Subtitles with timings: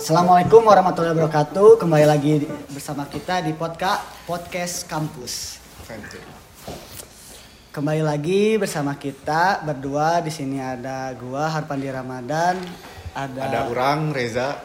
[0.00, 1.76] Assalamualaikum warahmatullahi wabarakatuh.
[1.76, 5.60] Kembali lagi bersama kita di podcast podcast kampus.
[7.68, 12.56] Kembali lagi bersama kita berdua di sini ada gua Harpandi Ramadan,
[13.12, 14.56] ada, Ada orang Reza.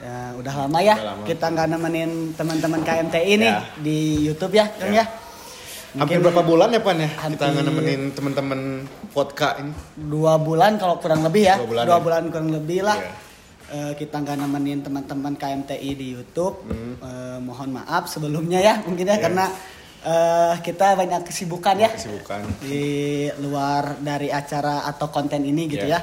[0.00, 1.24] ya, udah lama ya Udah lama.
[1.28, 3.60] kita nggak nemenin teman-teman KMTI nih Ya.
[3.76, 5.04] di YouTube ya, Kang Ya.
[5.04, 5.06] ya.
[5.92, 7.10] Hampir Mungkin berapa bulan ya Pan ya?
[7.12, 8.60] Kita Hampir- nggak nemenin teman-teman
[9.12, 9.76] vodka ini.
[9.94, 12.02] dua bulan kalau kurang lebih ya Dua bulan dua ya.
[12.02, 13.12] bulan kurang lebih lah Iya.
[13.72, 17.00] Eh, kita nggak nemenin teman-teman KMTI di YouTube Hmm.
[17.00, 19.22] Eh, mohon maaf sebelumnya ya mungkin ya Iya.
[19.22, 19.46] karena
[20.02, 22.44] eh, kita banyak kesibukan ya Kesibukan.
[22.60, 22.84] di
[23.40, 25.98] luar dari acara atau konten ini gitu Iya.
[25.98, 26.00] ya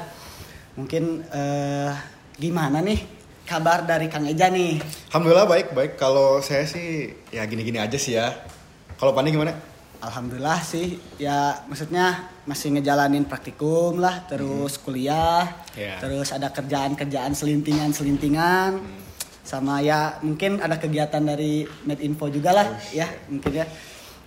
[0.74, 1.92] mungkin eh,
[2.34, 2.98] gimana nih
[3.46, 5.92] kabar dari Kang Eja nih Alhamdulillah baik baik.
[5.94, 6.86] Kalau saya sih
[7.28, 8.34] ya gini-gini aja sih ya.
[8.94, 9.54] Kalau Pani gimana?
[10.00, 15.44] Alhamdulillah sih ya maksudnya masih ngejalanin praktikum lah terus kuliah
[15.76, 16.00] Iya.
[16.00, 18.80] terus ada kerjaan-kerjaan selintingan-selintingan
[19.44, 23.66] sama ya mungkin ada kegiatan dari Medinfo juga lah ya mungkin ya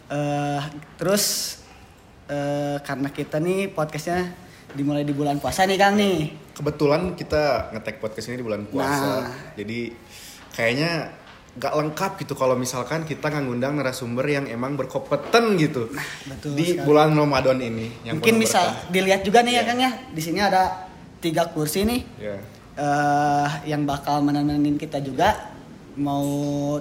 [0.03, 0.61] Eh,
[0.99, 1.57] terus
[2.27, 4.29] eh, karena kita nih podcastnya
[4.75, 9.25] dimulai di bulan puasa nih Kang nih Kebetulan kita ngetek podcast ini di bulan puasa.
[9.25, 9.33] Nah.
[9.57, 9.89] Jadi
[10.53, 11.09] kayaknya
[11.53, 15.85] nggak lengkap gitu kalau misalkan kita nggak ngundang narasumber yang emang berkompeten gitu
[16.25, 16.81] betul di sekali.
[16.81, 17.93] bulan Ramadan ini.
[18.01, 18.89] Yang mungkin bisa berkah.
[18.89, 19.63] dilihat juga nih ya Iya.
[19.63, 20.63] Kang ya di sini ada
[21.19, 22.35] tiga kursi nih Ya.
[22.73, 25.53] eh yang bakal menemenin kita juga
[25.93, 26.25] mau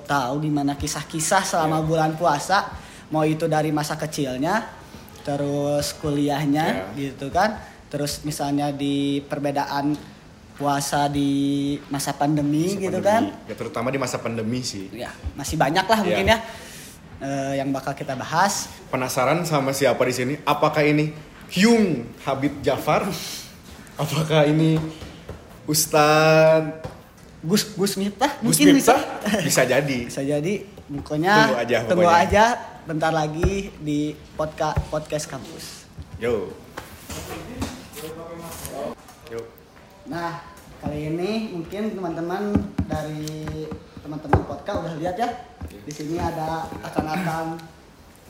[0.00, 1.86] tahu gimana kisah-kisah selama Iya.
[1.86, 2.72] bulan puasa
[3.08, 4.72] mau itu dari masa kecilnya
[5.20, 7.12] terus kuliahnya Iya.
[7.12, 9.92] gitu kan terus misalnya di perbedaan
[10.62, 11.30] puasa di
[11.88, 13.10] masa pandemi Masa gitu pandemi.
[13.10, 14.86] kan Ya terutama di masa pandemi sih.
[14.94, 16.38] ya masih banyak lah mungkin Iya.
[16.38, 16.38] ya
[17.20, 20.34] eh, yang bakal kita bahas Penasaran sama siapa di sini?
[20.42, 21.10] Apakah ini
[21.48, 23.10] Hyung Habib Jafar?
[23.94, 24.78] Apakah ini
[25.64, 26.83] Ustadz
[27.40, 29.42] Gus Gus Miftah Gus mungkin bisa Miftah?
[29.42, 29.98] Bisa jadi.
[30.10, 32.22] bisa jadi pokoknya Tunggu aja tunggu pokoknya.
[32.22, 32.44] aja
[32.83, 34.00] bentar lagi di
[34.33, 35.64] podcast podcast kampus
[36.18, 36.50] Yo.
[39.27, 39.40] Yo.
[40.05, 40.42] nah
[40.82, 42.58] kali ini mungkin teman-teman
[42.90, 43.54] dari
[44.02, 45.30] teman-teman podcast udah lihat ya.
[45.86, 47.54] Di sini ada akan-akan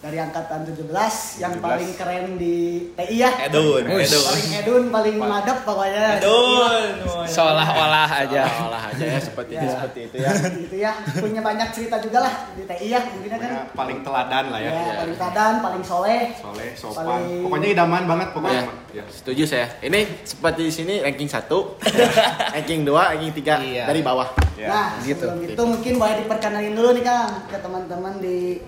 [0.02, 0.90] dari angkatan 17
[1.38, 1.62] yang 17.
[1.62, 2.56] paling keren di
[2.92, 4.34] TI ya Edun, paling Edun.
[4.52, 6.90] edun paling madep pokoknya Edun.
[7.24, 9.62] seolah-olah aja Olah aja ya seperti Ya.
[9.68, 10.30] seperti itu ya.
[10.58, 14.58] gitu ya punya banyak cerita juga lah di TI ya mungkin kan paling teladan lah
[14.60, 14.70] ya.
[14.70, 17.04] ya, paling tadan paling soleh Soleh, sopan.
[17.06, 18.62] Paling- Pokoknya idaman banget pokoknya.
[18.90, 18.98] Ya.
[18.98, 19.04] Ya.
[19.08, 19.66] setuju saya.
[19.78, 21.78] Ini seperti di sini ranking 1,
[22.54, 23.84] ranking 2, ranking 3 Iya.
[23.86, 24.28] dari bawah.
[24.54, 24.68] Ya.
[24.68, 25.24] Nah, gitu.
[25.24, 28.58] sebelum itu mungkin boleh diperkenalin dulu nih Kang ke teman-teman di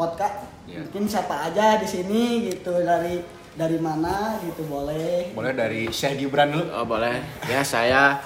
[0.00, 0.48] podcast.
[0.64, 0.80] Iya.
[0.88, 3.20] Mungkin siapa aja di sini gitu dari
[3.52, 5.36] dari mana gitu boleh.
[5.36, 6.64] Boleh dari Syekh Gibran dulu.
[6.72, 7.20] Oh, boleh.
[7.44, 8.16] Ya, saya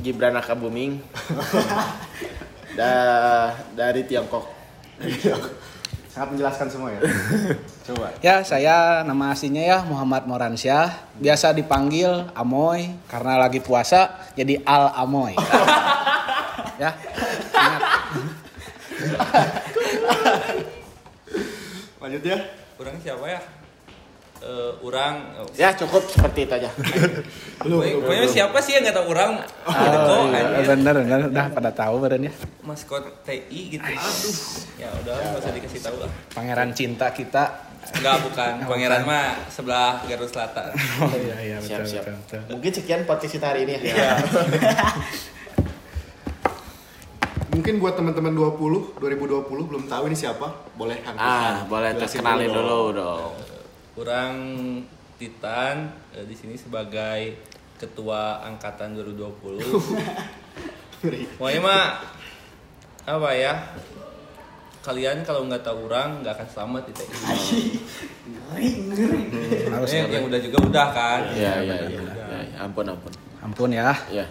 [0.00, 0.96] Gibran Raka Buming.
[2.78, 2.92] da
[3.76, 4.48] dari Tiongkok.
[6.10, 7.00] Sangat menjelaskan semua ya.
[7.86, 8.08] Coba.
[8.18, 11.12] Ya, saya nama aslinya ya Muhammad Moransyah.
[11.20, 15.36] Biasa dipanggil Amoy karena lagi puasa jadi Al Amoy.
[16.82, 16.90] ya.
[22.10, 22.38] Lanjut ya.
[22.74, 23.38] Orang siapa ya?
[24.40, 26.70] Eh, orang oh, Ya, cukup seperti itu aja.
[27.60, 30.64] pokoknya pokoknya siapa sih yang nggak tahu orang Oh, Kok, iya, anjir.
[30.66, 32.32] bener, bener, udah pada tahu beren ya.
[32.62, 34.34] maskot TI gitu aduh
[34.76, 37.68] ya udah nggak usah dikasih tahu lah Pangeran cinta kita.
[37.92, 42.02] Enggak bukan pangeran mah sebelah Garut Selatan Oh iya, iya, Siap, betul, siap.
[42.02, 42.40] betul, betul.
[42.50, 44.18] Mungkin sekian podcast kita hari ini ya.
[47.50, 52.46] Mungkin buat teman-teman 20, 2020 belum tahu ini siapa, boleh Kang Ah, boleh jelasin terkenalin
[52.46, 52.56] dong.
[52.56, 53.32] dulu dong.
[53.96, 54.32] orang
[55.14, 55.76] Titan
[56.10, 57.36] eh, di sini sebagai
[57.76, 59.60] ketua angkatan 2020
[61.36, 61.84] pokoknya mah
[63.02, 63.52] apa ya
[64.80, 67.08] kalian kalau nggak tahu orang nggak akan selamat di TI
[68.30, 69.20] Ngeri, ngeri.
[69.68, 71.98] Harus yang, yang udah juga udah kan Iya, iya, iya.
[71.98, 72.12] juga.
[72.24, 73.12] Ya, ya, ampun, ampun.
[73.40, 73.92] Ampun ya.
[74.08, 74.24] Ya,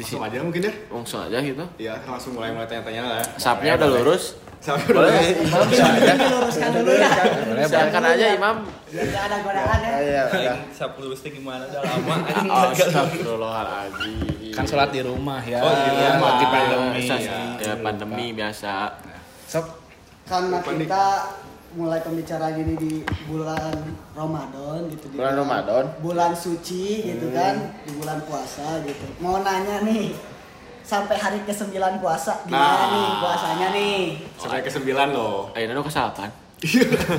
[0.00, 0.72] Langsung aja mungkin ya.
[0.88, 1.64] langsung aja gitu.
[1.76, 3.18] Ya, langsung mulai mulai tanya-tanya lah.
[3.20, 3.24] ya.
[3.36, 4.24] Sapnya udah lurus.
[4.60, 5.40] Sampai udah Boleh, lurus.
[5.40, 6.12] Imam bisa aja.
[6.16, 7.10] Diluruskan dulu ya.
[7.48, 8.56] Boleh, Silakan aja Imam.
[8.90, 9.92] Nggak ada godaan ya.
[10.00, 12.14] Iya, Aing sapu lurusnya gimana udah lama.
[12.72, 14.52] Astagfirullahaladzim.
[14.52, 15.60] Kan sholat di rumah ya.
[15.60, 16.30] Oh, di rumah.
[16.36, 17.00] Lagi pandemi.
[17.00, 17.38] Biasa, ya.
[17.60, 18.72] ya, pandemi biasa.
[19.48, 19.66] Sok,
[20.28, 21.04] Karena kita
[21.72, 22.92] mulai pembicaraan ini di
[23.24, 23.74] bulan
[24.10, 25.84] Ramadan gitu di Bulan Ramadan.
[25.98, 30.10] bulan suci gitu kan di bulan puasa gitu mau nanya nih
[30.82, 32.86] sampai hari ke-9 puasa gimana Nah.
[32.88, 33.98] nih puasanya nih
[34.34, 35.52] Sampai ke 9 loh.
[35.52, 36.30] Ayo, nano kesalahan.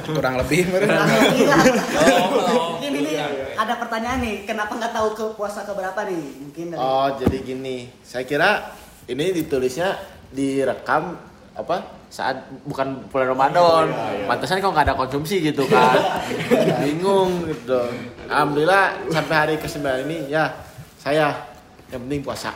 [0.05, 0.67] kurang lebih.
[0.67, 1.63] Kurang lebih lah.
[1.97, 2.65] Oh, oh.
[2.75, 3.13] Mungkin ini
[3.55, 6.25] ada pertanyaan nih, kenapa nggak tahu ke puasa keberapa nih?
[6.41, 7.89] Mungkin dari Oh, jadi gini.
[8.01, 8.69] Saya kira
[9.07, 9.95] ini ditulisnya
[10.29, 11.15] direkam
[11.53, 12.00] apa?
[12.11, 13.85] Saat bukan bulan Ramadan.
[14.27, 15.95] Pantesan kok nggak ada konsumsi gitu kan.
[16.83, 17.87] Bingung gitu.
[18.27, 20.51] Alhamdulillah sampai hari ke-9 ini ya
[20.99, 21.50] saya
[21.91, 22.55] yang penting puasa.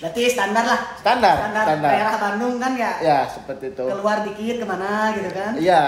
[0.00, 0.80] berarti standar lah.
[0.96, 1.90] Standar, Standar, standar.
[1.92, 2.92] daerah Bandung kan ya.
[3.04, 3.84] Ya, seperti itu.
[3.84, 5.52] Keluar dikit ke mana gitu kan?
[5.60, 5.82] Iya,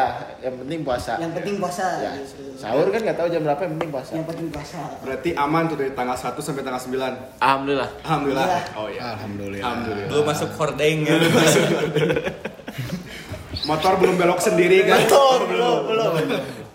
[0.45, 1.17] yang penting puasa.
[1.17, 1.87] Yang penting puasa.
[1.97, 2.45] Ya, gitu.
[2.61, 4.11] sahur kan nggak tahu jam berapa yang penting puasa.
[4.13, 4.81] Yang penting puasa.
[5.01, 7.41] Berarti aman tuh dari tanggal 1 sampai tanggal 9.
[7.41, 7.91] Alhamdulillah.
[8.05, 8.47] Alhamdulillah.
[8.47, 8.61] Iya.
[8.77, 9.01] Oh iya.
[9.17, 9.65] Alhamdulillah.
[9.65, 10.11] Alhamdulillah.
[10.13, 11.17] Belum masuk hordeng ya.
[13.65, 15.01] Motor belum belok sendiri kan?
[15.09, 16.13] Betul, belum, belum.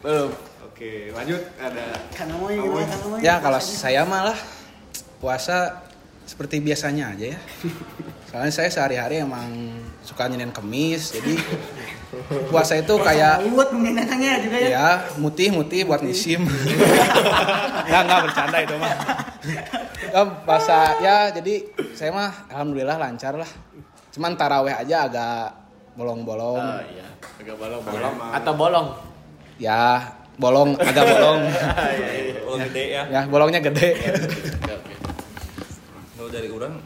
[0.02, 0.30] Belum.
[0.66, 1.94] Oke, lanjut ada
[2.26, 2.58] Amoy?
[3.22, 4.34] Ya kalau saya malah
[5.22, 5.86] puasa
[6.26, 7.40] seperti biasanya aja ya.
[8.32, 11.36] Soalnya saya sehari-hari emang suka nyenin kemis, jadi
[12.48, 14.70] puasa itu kayak mungkin datangnya juga ya.
[14.72, 14.88] ya
[15.20, 16.48] mutih-mutih buat nisim.
[17.88, 18.96] Nggak nggak bercanda itu mah.
[20.12, 21.54] Ya, puasa ya jadi
[21.94, 23.52] saya mah alhamdulillah lancar lah.
[24.16, 25.46] Cuman taraweh aja agak
[26.00, 26.60] bolong-bolong.
[26.60, 28.16] Oh iya, agak bolong, bolong.
[28.32, 28.88] Atau bolong.
[29.60, 31.42] Ya bolong agak bolong.
[32.52, 33.08] Oh gede ya.
[33.08, 33.96] ya bolongnya gede.
[36.22, 36.78] Kalau dari orang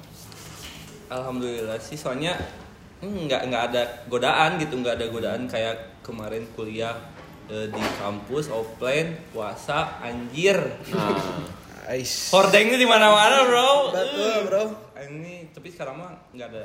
[1.12, 2.40] alhamdulillah sih soalnya
[3.04, 6.96] hmm, nggak nggak ada godaan gitu nggak ada godaan kayak kemarin kuliah
[7.52, 10.56] eh, di kampus offline puasa anjir
[10.88, 11.20] Nah,
[11.92, 12.32] Ais.
[12.32, 14.64] hordeng di mana-mana bro Betul, bro.
[15.04, 16.64] ini tapi sekarang mah nggak ada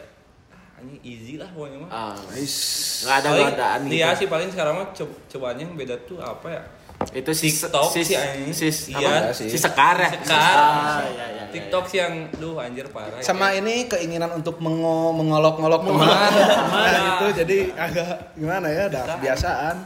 [0.54, 2.54] ah, ini easy lah pokoknya mah ah, Ais.
[3.02, 3.98] nggak ada godaan gitu.
[3.98, 6.62] iya sih paling sekarang mah co cobanya yang beda tuh apa ya
[7.10, 8.52] Itu si TikTok si, sih, anjing.
[8.52, 10.10] si, Iya si sekar ya.
[10.14, 10.36] Sekar.
[10.54, 11.44] Ah, iya, iya, iya.
[11.50, 17.26] TikTok sih yang duh anjir parah sama ini keinginan untuk mengo mengolok-ngolok teman nah, itu
[17.36, 19.76] jadi agak gimana ya udah kebiasaan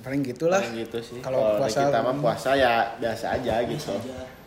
[0.00, 1.18] paling gitulah Paling gitu sih.
[1.20, 3.92] Kalau puasa- kita mah puasa ya biasa aja gitu.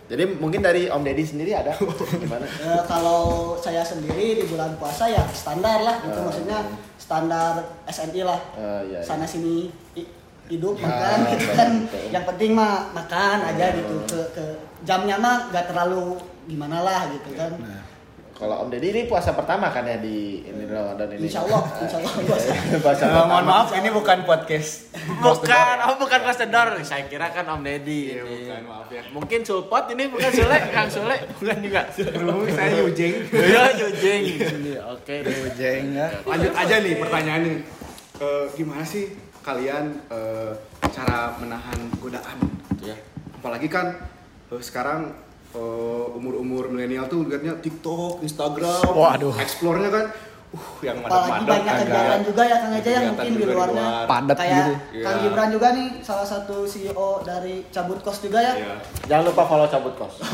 [0.05, 1.73] Jadi mungkin dari Om Deddy sendiri ada
[2.23, 2.45] gimana?
[2.45, 3.21] Eh, kalau
[3.55, 6.25] saya sendiri di bulan puasa ya standar lah gitu Oh.
[6.25, 6.59] maksudnya
[6.95, 7.53] standar
[7.85, 8.99] SNI lah Oh, iya, iya.
[9.01, 9.69] sana sini
[10.47, 12.05] hidup Ya, makan gitu betul, kan betul.
[12.11, 14.45] yang penting mah makan aja gitu ke, ke
[14.81, 17.81] jamnya mah gak terlalu gimana lah gitu kan Nah.
[18.35, 21.23] Kalau Om Deddy ini puasa pertama kan ya di ini Ramadan ini.
[21.23, 22.51] Insya Allah, insya Allah puasa.
[22.83, 24.91] puasa Eh, mohon maaf, ini bukan podcast.
[25.23, 26.75] Bukan, oh bukan Mas Tedor.
[26.83, 28.35] Saya kira kan Om Deddy Iya, ini.
[28.43, 29.01] bukan, maaf ya.
[29.07, 31.81] Mungkin Sulpot ini bukan Sule, Kang Sule bukan juga.
[31.95, 33.13] Berhubung saya Yujeng.
[33.31, 34.71] Ya, Jujeng di sini.
[34.83, 35.15] Oke.
[35.23, 35.35] deh.
[35.55, 37.53] jeng ya Lanjut aja nih pertanyaannya.
[38.15, 39.15] Eh, gimana sih
[39.45, 40.51] kalian eh,
[40.89, 42.37] cara menahan godaan?
[42.81, 42.97] Ya.
[43.37, 43.93] Apalagi kan
[44.49, 45.13] eh, sekarang
[45.53, 49.37] eh, umur-umur milenial tuh liatnya TikTok, Instagram, Waduh.
[49.37, 50.05] explore-nya kan
[50.55, 53.85] uh yang apalagi banyak kegiatan juga ya Kang Eja yang mungkin di juga di luarnya
[53.85, 54.05] luar.
[54.07, 54.73] Padat kayak gitu.
[54.97, 55.21] Kang Iya.
[55.21, 58.73] Gibran juga nih salah satu CEO dari Cabut Kos juga ya Iya.
[59.05, 60.15] Jangan lupa follow cabut kos.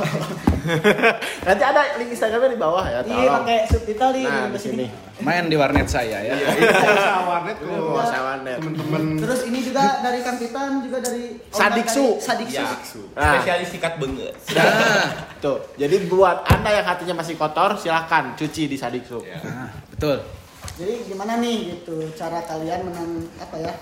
[1.42, 3.00] Nanti ada link Instagramnya di bawah ya.
[3.02, 4.86] Iya pakai subtitle di Nah, di sini.
[5.22, 6.50] main di warnet saya ya Iya,
[6.98, 7.90] saya warnet Ini kok.
[7.92, 8.58] puasa warnet.
[8.58, 12.06] Temen-temen terus ini juga dari Kang Titan juga dari oh, Sadiksu.
[12.18, 12.66] Sadiksu ya
[13.12, 13.38] Nah.
[13.38, 18.78] spesialis sikat benget nah Tuh, jadi buat anda yang hatinya masih kotor, silahkan cuci di
[18.78, 19.22] Sadiksu.
[19.42, 19.70] nah,
[20.02, 20.18] betul
[20.82, 23.74] Jadi gimana nih gitu cara kalian menang apa ya?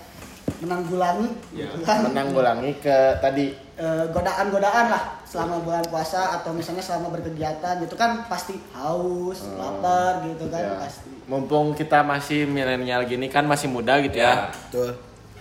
[0.59, 6.83] Menanggulangi Ya, gitu kan Menanggulangi ke tadi eh, godaan-godaan lah selama bulan puasa atau misalnya
[6.83, 11.07] selama berkegiatan gitu kan pasti haus, lapar gitu kan ya, pasti.
[11.31, 14.51] mumpung kita masih milenial gini kan masih muda gitu ya.
[14.51, 14.91] betul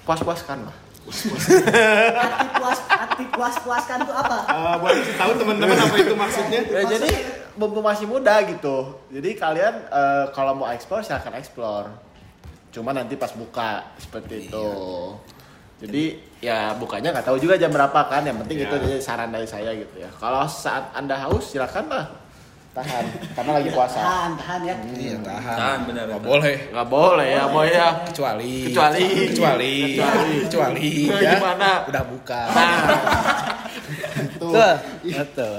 [0.07, 0.77] Puas-puaskan lah.
[1.09, 4.37] Arti puas arti puas-puaskan tuh apa?
[4.47, 6.61] Eh, boleh kasih tahu teman-teman apa itu maksudnya?
[6.69, 7.11] Ya, jadi
[7.57, 8.77] mumpung masih muda gitu.
[9.09, 11.89] Jadi kalian eh, kalau mau explore silahkan explore.
[12.69, 14.69] Cuma nanti pas buka seperti itu.
[15.79, 16.05] Jadi
[16.43, 18.23] ya bukanya nggak tahu juga jam berapa kan.
[18.23, 18.67] Yang penting Iya.
[18.69, 20.11] itu jadi saran dari saya gitu ya.
[20.15, 22.07] Kalau saat anda haus silakan lah
[22.71, 23.99] tahan karena lagi puasa.
[23.99, 24.75] Tahan, tahan ya.
[24.93, 27.89] iya tahan Tahan, benar, nggak boleh Nggak boleh ya boy ya.
[28.07, 29.05] kecuali Kecuali.
[29.29, 30.35] kecuali Kecuali.
[30.47, 31.71] kecuali Nah, ya gimana?
[31.85, 32.77] udah buka Nah,
[34.39, 34.73] betul
[35.03, 35.55] betul.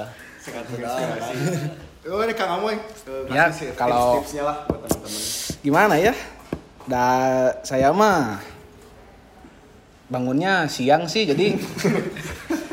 [2.01, 2.73] Oh, ini Kang Amoy.
[3.29, 5.21] Ya, kalau- tips-tipsnya lah buat teman-teman.
[5.59, 6.13] gimana ya
[6.87, 7.03] da
[7.61, 8.39] saya mah
[10.07, 11.53] bangunnya siang sih jadi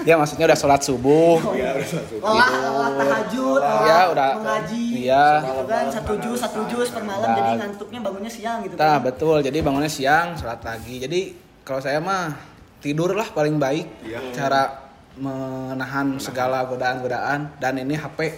[0.06, 4.30] ya maksudnya udah sholat subuh Oh, Lelah, lelah tahajud, lelah Ya, udah.
[4.38, 5.26] mengaji, Iya.
[5.42, 7.36] gitu kan satu jus satu jus per malam Udah.
[7.36, 9.04] jadi ngantuknya bangunnya siang gitu Nah kan.
[9.04, 10.96] betul, jadi bangunnya siang, sholat lagi.
[10.98, 11.20] Jadi
[11.60, 12.38] kalau saya mah
[12.78, 13.86] tidur lah paling baik.
[14.00, 14.22] Iya.
[14.32, 14.62] Cara
[15.16, 18.36] menahan segala godaan-godaan dan ini HP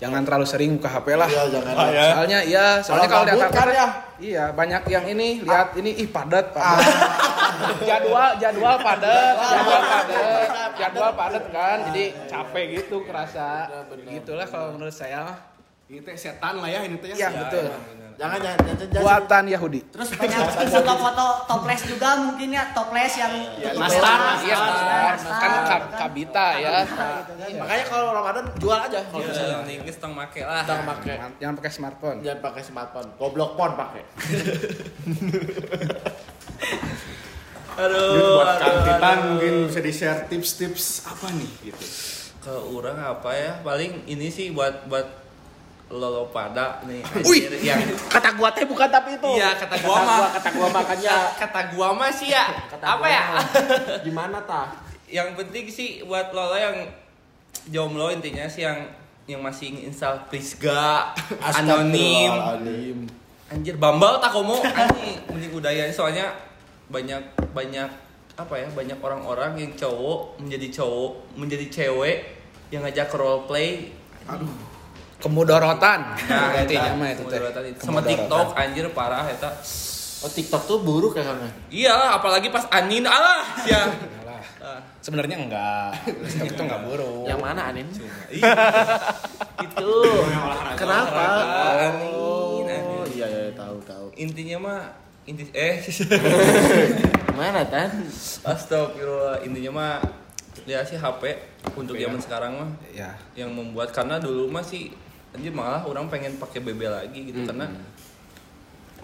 [0.00, 1.28] jangan terlalu sering buka HP lah.
[1.28, 1.74] Iya, jangan.
[2.16, 3.88] Soalnya iya, soalnya Kalau atas kan ya?
[4.22, 6.86] Iya, banyak yang ini lihat ini ih padat, padat.
[7.82, 11.76] jadwal jadwal padat, jadwal padat, jadwal padat kan.
[11.90, 13.68] Jadi capek gitu kerasa.
[14.08, 15.51] Gitulah kalau menurut saya.
[15.92, 17.68] Ini teh setan lah ya ini teh Iya, betul.
[18.12, 18.76] Jangan jangan jangan.
[18.86, 19.80] jangan- Buatan Yahudi.
[19.88, 23.32] Terus banyak foto-foto toples juga mungkin ya toples yang
[23.76, 26.80] nastar, Iya, nastar, kan ka- kabita ya.
[27.56, 29.68] Makanya kalau Ramadan jual aja kalau Iya, bisa.
[29.70, 30.64] Inggris tong make lah.
[30.64, 32.18] Kita pakai Jangan pakai smartphone.
[32.20, 33.08] jangan pakai smartphone.
[33.18, 34.02] Goblok pon pakai.
[37.74, 39.28] Aduh, Gitu buat Kang aduh, Titan aduh.
[39.30, 41.84] mungkin bisa di share tips-tips apa nih gitu
[42.38, 43.52] Kalau orang apa ya?
[43.60, 45.21] Paling ini sih buat buat
[45.92, 47.52] lolo pada nih Wih.
[47.60, 49.28] yang Kata gua teh bukan tapi itu.
[49.36, 50.18] Iya, kata gua mah.
[50.32, 51.16] Kata gua makanya.
[51.36, 53.22] kata gua mah sih ya Kata apa ya?
[53.36, 53.44] mah.
[54.08, 54.72] Gimana tah?
[55.12, 56.88] yang penting sih buat lolo yang
[57.68, 58.80] jomblo intinya sih yang
[59.28, 63.06] yang masih install Prisga, anonim,
[63.52, 66.32] anjir Bambal tak komo anjing mending soalnya
[66.88, 67.20] banyak
[67.52, 67.86] banyak
[68.32, 72.16] apa ya banyak orang-orang yang cowok menjadi cowok menjadi cewek
[72.72, 73.92] yang ngajak role play
[75.22, 76.00] Kemudorotan.
[76.26, 77.38] Nah, intinya mah itu teh.
[77.38, 77.78] Kemudorotan itu.
[77.80, 78.00] Sama.
[78.02, 79.50] TikTok anjir parah eta.
[80.22, 81.38] Oh TikTok tuh buruk ya Kang?
[81.66, 83.86] Iyalah apalagi pas anin alah ya.
[84.62, 84.78] Alah.
[85.02, 85.90] Sebenarnya enggak.
[86.06, 87.26] TikTok itu enggak buruk.
[87.26, 87.86] Yang mana Anin?
[89.66, 89.90] itu.
[90.78, 91.26] Kenapa?
[91.90, 93.06] Anin, Oh Anin.
[93.10, 94.06] iya iya tahu tahu.
[94.14, 94.80] Intinya mah
[95.22, 95.78] inti eh
[97.32, 97.90] Mana tan?
[98.42, 99.92] astagfirullah intinya mah
[100.62, 101.22] ya sih HP
[101.74, 103.14] untuk zaman sekarang mah Ya.
[103.34, 104.94] yang membuat karena dulu mah sih
[105.32, 107.72] anjir malah orang pengen pakai BB lagi gitu karena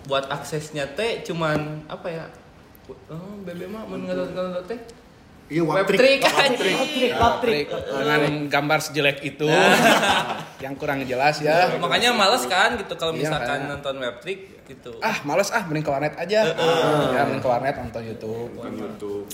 [0.04, 2.24] buat aksesnya teh cuman apa ya
[3.08, 4.76] oh, BB mah mengenal teh
[5.48, 6.20] iya web trick
[7.40, 9.48] Trik dengan gambar sejelek itu
[10.64, 11.80] yang kurang jelas ya.
[11.80, 13.70] makanya males kan gitu kalau Iya, misalkan kan.
[13.72, 15.00] nonton web trick gitu.
[15.00, 16.44] Ah, males ah, mending ke warnet aja.
[16.52, 18.52] Ya, mending ke warnet nonton YouTube.
[18.52, 19.24] bukan YouTube.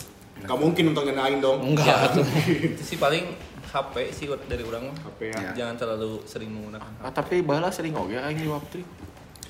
[0.44, 1.58] Gak mungkin untuk ngenain dong.
[1.74, 2.22] Enggak tuh.
[2.46, 3.34] itu sih paling
[3.74, 5.50] HP sih dari orang mah HP ya Ya.
[5.56, 8.86] jangan terlalu sering menggunakan Ah, tapi bahala sering oge aing di waptri.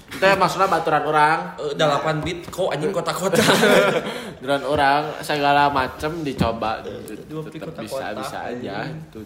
[0.06, 3.44] Itu ya maksudnya baturan orang, Eh, delapan bit kok anjing kota-kota
[4.36, 8.88] baturan orang segala macem dicoba tetap bisa bisa aja.
[8.88, 9.20] Itu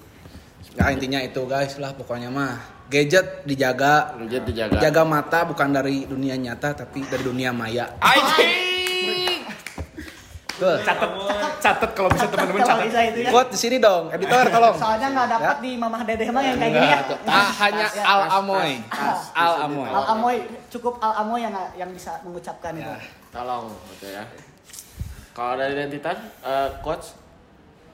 [0.71, 2.59] Ya intinya itu guys lah pokoknya mah.
[2.89, 4.79] Gadget dijaga, Gadget dijaga.
[4.81, 7.85] jaga mata bukan dari dunia nyata tapi dari dunia maya.
[7.99, 8.68] anjing
[10.59, 10.75] Tuh.
[10.83, 11.11] catat
[11.63, 13.31] catat kalau bisa teman-teman itu ya.
[13.31, 14.75] Quote di sini dong, editor tolong.
[14.75, 15.63] Soalnya nggak dapat Ya.
[15.63, 16.99] di Mamah Dedeh mah yang kayak gini ya.
[16.99, 17.19] Enggak, tuh.
[17.31, 18.03] Ah, hanya Ya.
[18.03, 18.73] Al Amoy.
[19.35, 19.89] Al Amoy.
[19.89, 20.37] Al Amoy
[20.67, 22.85] cukup Al Amoy yang yang bisa mengucapkan itu.
[22.85, 22.99] Ya.
[23.31, 24.27] Tolong gitu ya.
[25.31, 27.15] Kalau dari Dentitan, eh, coach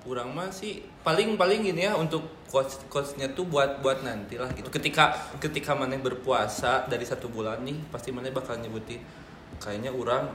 [0.00, 4.52] kurang mah sih paling paling gini ya untuk coach coachnya tuh buat buat nanti lah
[4.52, 9.00] gitu ketika ketika mana berpuasa dari satu bulan nih pasti mana bakal nyebutin
[9.56, 10.28] kayaknya orang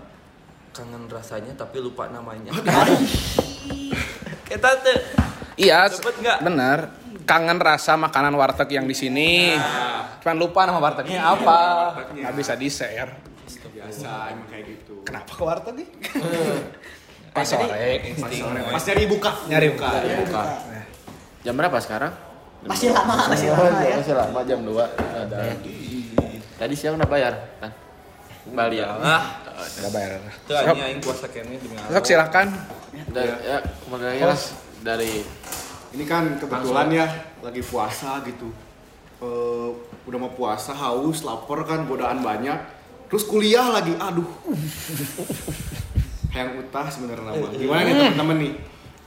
[0.79, 2.55] kangen rasanya tapi lupa namanya
[4.49, 4.99] kita tuh
[5.59, 5.91] Iya,
[6.39, 6.87] bener.
[7.27, 9.51] Kangen rasa makanan warteg yang di sini.
[10.23, 11.59] Cuman lupa nama wartegnya apa.
[12.15, 13.11] Nggak bisa di share.
[13.69, 15.87] biasa emang kayak gitu Kenapa ke warteg nih?
[17.35, 17.67] Pas sore.
[18.07, 19.89] insting pas nyari buka Nyari buka.
[20.23, 20.43] buka.
[21.43, 22.11] Jam berapa sekarang?
[22.63, 23.95] Masih lama, masih lama ya.
[23.99, 24.79] Masih lama jam 2.
[25.27, 25.37] Ada.
[26.55, 27.71] Tadi siang udah bayar kan?
[28.47, 28.87] Kembali ya.
[28.95, 29.23] ah.
[29.59, 30.19] Udah bayar.
[30.23, 32.47] itu aja yang puasa kayaknya demi Sok silakan.
[33.11, 34.39] Dan ya, kembali lah
[34.79, 35.11] dari
[35.91, 37.07] ini kan kebetulan ya
[37.43, 38.49] lagi puasa gitu.
[39.19, 39.69] Eh,
[40.07, 42.55] udah mau puasa haus lapar kan godaan banyak.
[43.11, 44.29] Terus kuliah lagi aduh.
[46.31, 47.47] Yang utah sebenarnya nama.
[47.51, 48.53] Gimana nih teman-teman nih?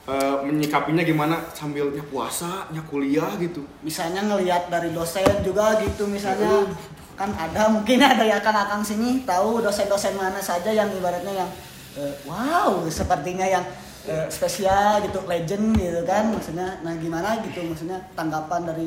[0.02, 1.36] Eh, menyikapinya gimana?
[1.54, 3.64] Sambilnya puasa nya kuliah gitu.
[3.80, 6.66] Misalnya ngelihat dari dosen juga gitu misalnya
[7.14, 11.50] kan ada mungkin ada ya kan akang sini tahu dosen-dosen mana saja yang ibaratnya yang
[11.94, 13.64] eh, wow sepertinya yang
[14.04, 18.86] eh, spesial gitu legend gitu kan maksudnya nah gimana gitu maksudnya tanggapan dari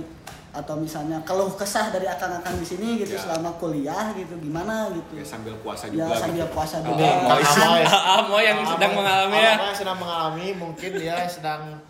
[0.55, 3.19] atau misalnya keluh kesah dari akang-akang di sini gitu Ya.
[3.19, 5.19] selama kuliah gitu gimana gitu.
[5.19, 6.55] Ya sambil puasa ya juga sambil gitu.
[6.55, 7.11] puasa Oh, juga.
[7.91, 9.55] Ah mau yang sedang mengalami ya.
[9.75, 11.83] Sedang mengalami mungkin dia sedang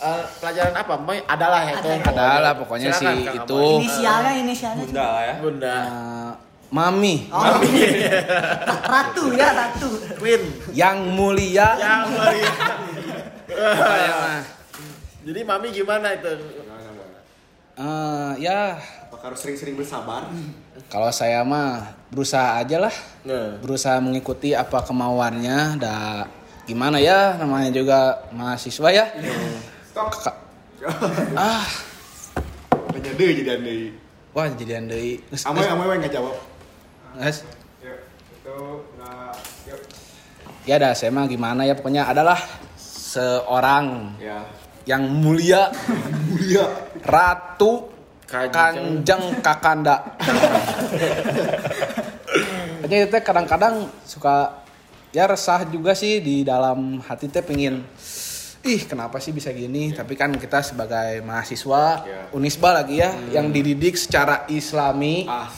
[0.00, 0.94] eh, pelajaran apa?
[0.96, 2.00] Moy adalah ya teh.
[2.00, 2.10] Ada.
[2.10, 3.62] Ada lah pokoknya Silakan, sih Kang itu.
[3.84, 5.76] Inisialnya inisialnya bunda lah ya Bunda.
[5.76, 6.32] Eh,
[6.70, 7.42] Mami oh,
[8.94, 9.90] ratu ya ratu
[10.22, 10.42] Queen.
[10.70, 11.74] yang mulia.
[11.74, 12.02] Yang.
[13.50, 14.42] Saya mah.
[15.26, 16.30] Jadi mami gimana itu?
[17.74, 18.78] Eh, ya
[19.10, 20.30] apakah harus sering-sering bersabar
[20.86, 22.94] kalau saya mah berusaha aja lah.
[23.26, 23.58] Nah.
[23.60, 26.24] berusaha mengikuti apa kemauannya da
[26.64, 30.38] gimana ya namanya juga mahasiswa ya stop Ka-
[31.36, 31.66] ah
[32.94, 33.92] jadi jadi ande
[34.30, 36.36] wah jadian deui Geus- Amoy amoy we nggak jawab.
[37.16, 37.42] geus.
[37.82, 37.94] Ya,
[40.64, 42.38] ya dah saya mah gimana ya pokoknya adalah
[42.76, 44.46] seorang Ya.
[44.86, 45.68] yang mulia
[46.30, 46.64] Mulia.
[47.02, 47.90] ratu
[48.24, 49.02] Kanjeng.
[49.02, 49.96] kanjeng kakanda
[52.80, 54.62] Hanya itu kadang-kadang suka
[55.10, 57.82] ya resah juga sih di dalam hati teh pengen
[58.62, 59.88] ih kenapa sih bisa gini?
[59.90, 62.28] Tapi kan kita sebagai mahasiswa Ya.
[62.30, 65.48] unisba lagi ya yang dididik secara islami Ah.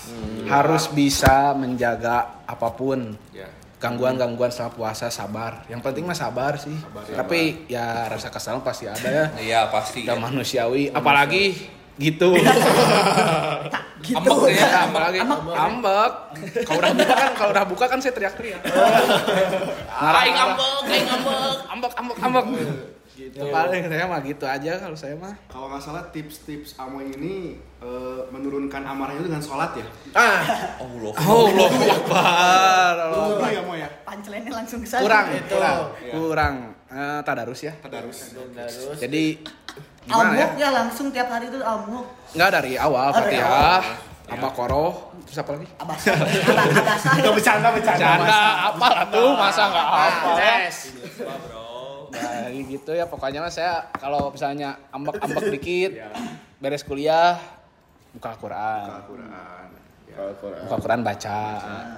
[0.44, 3.14] harus bisa menjaga apa pun.
[3.30, 3.50] Ya.
[3.76, 5.66] gangguan-gangguan selama puasa sabar.
[5.66, 6.78] Yang penting mah sabar sih.
[7.10, 9.26] Tapi ya rasa kesalahan pasti ada ya.
[9.36, 10.06] Iya pasti.
[10.06, 11.50] kita manusiawi apalagi
[11.98, 12.30] gitu.
[14.00, 14.18] Gitu.
[14.18, 15.18] Ambek ya, ya, apalagi.
[15.50, 16.12] Ambek.
[16.62, 18.62] Kalau udah buka kan kalau udah buka kan saya teriak-teriak.
[20.14, 21.36] Aing ambek, aing ambek.
[21.68, 22.44] ambek ambek ambek
[23.14, 27.60] gitu paling saya mah gitu aja kalau saya mah Kalau nggak salah tips-tips Amoy ini
[27.78, 29.84] eh, menurunkan amarahnya itu dengan sholat ya.
[30.12, 30.40] Ah,
[30.78, 31.12] Allah.
[31.12, 33.88] Allah akbar Wudhu ya Moy ya.
[34.02, 35.02] Pancelannya langsung ke sana.
[35.02, 35.52] kurang Itu.
[35.52, 36.12] kurang Iya.
[36.14, 36.54] kurang
[36.88, 38.36] Eh, tadarus ya Tadarus.
[38.36, 39.40] terus jadi
[40.02, 42.04] gimana ya ya langsung tiap hari itu amuk.
[42.32, 43.80] nggak dari awal Oh, fatihah
[44.24, 44.92] apa koroh
[45.22, 46.12] terus apa lagi Abasa.
[46.12, 47.32] Ada ada saya.
[47.32, 50.76] bercanda Canda apa tuh masa nggak apa Tes.
[52.12, 55.90] Nah, gitu ya pokoknya mah saya kalau misalnya ambek-ambek dikit
[56.58, 57.40] beres kuliah
[58.12, 58.86] buka Quran.
[58.92, 59.66] Al-Quran.
[60.04, 60.16] Ya.
[60.62, 61.40] Buka Quran baca.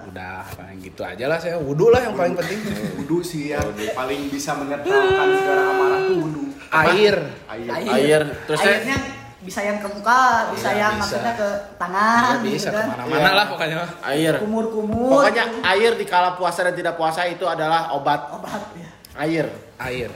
[0.06, 2.62] Udah paling gitu aja lah saya wudhu lah yang paling penting.
[2.96, 3.58] Wudhu sih ya.
[3.90, 6.44] Paling bisa menetralkan segala amarah tuh wudhu.
[6.70, 7.16] Air.
[7.50, 7.70] Air.
[7.90, 8.22] Air.
[8.46, 8.98] Terus saya- Airnya
[9.44, 10.20] bisa yang ke muka,
[10.56, 11.00] bisa Iya, yang bisa.
[11.04, 12.86] maksudnya ke tangan, Ya, bisa gitu kan.
[12.86, 13.90] ke mana-mana lah pokoknya mah.
[14.08, 14.34] Air.
[14.40, 15.10] Kumur-kumur.
[15.12, 18.20] Pokoknya air di kala puasa dan tidak puasa itu adalah obat.
[18.32, 18.88] obat ya.
[19.20, 19.46] Air.
[19.78, 20.10] Air.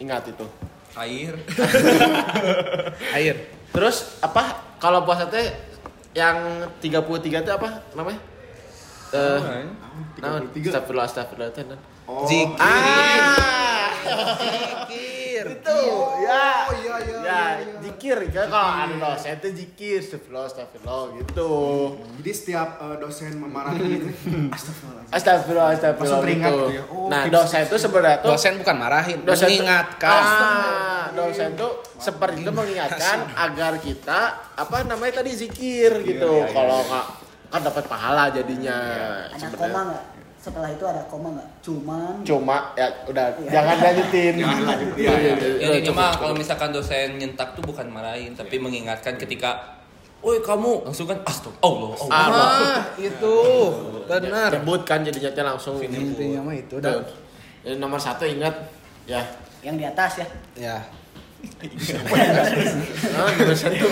[0.00, 0.46] Ingat itu.
[0.94, 1.34] Air.
[3.18, 3.36] Air.
[3.74, 4.76] Terus apa?
[4.78, 5.50] Kalau puasa teh
[6.14, 8.20] yang 33 itu apa namanya?
[9.14, 9.40] Eh,
[10.22, 10.70] nah, 33.
[10.70, 11.64] astagfirullah, astagfirullah teh.
[12.04, 12.26] Oh.
[12.28, 12.58] Zikir.
[12.60, 13.90] Ah,
[14.40, 15.23] Zikir.
[15.48, 15.78] Itu
[16.24, 16.46] ya.
[16.64, 17.18] Oh iya iya.
[17.24, 17.40] Ya,
[17.80, 21.52] zikir kan kalau ada dosen tuh zikir, astagfirullah, astagfirullah gitu.
[22.20, 24.08] Jadi setiap eh, dosen memarahi gitu.
[24.50, 25.12] Astagfirullahaladzim.
[25.12, 26.64] Astagfirullah, astagfirullah teringat gitu.
[26.64, 26.82] gitu ya.
[26.88, 30.22] Oh, nah, dosen itu sebenarnya tuh Dosen bukan marahin, dosen mengingatkan.
[30.24, 34.20] Ah, dosen tuh seperti itu mengingatkan agar kita
[34.54, 36.30] apa namanya tadi zikir gitu.
[36.40, 36.88] iya, iya, Kalau iya.
[36.90, 37.06] nggak
[37.54, 38.76] kan dapat pahala jadinya.
[39.30, 39.58] Ada sebenarnya.
[39.62, 40.04] koma nggak?
[40.44, 41.48] Setelah itu ada koma nggak?
[41.64, 44.44] Cuman Cuma ya udah jangan lanjutin.
[44.44, 44.92] Jangan lanjut.
[45.00, 45.32] Iya, iya.
[45.56, 49.80] Ya, ini mah kalau misalkan dosen nyentak tuh bukan marahin, tapi mengingatkan ketika
[50.24, 52.00] Woi kamu langsung kan astagfirullah.
[52.00, 52.16] Allah.
[52.16, 52.48] Allah.
[52.56, 53.36] Ah, itu
[54.08, 54.56] benar.
[54.56, 55.76] Sebut kan jadinya teh langsung.
[55.80, 57.04] Intinya mah itu dan
[57.80, 58.52] nomor satu ingat
[59.04, 59.20] ya.
[59.64, 60.26] yang di atas ya.
[60.56, 60.76] ya.
[61.44, 63.84] Nah, nomor satu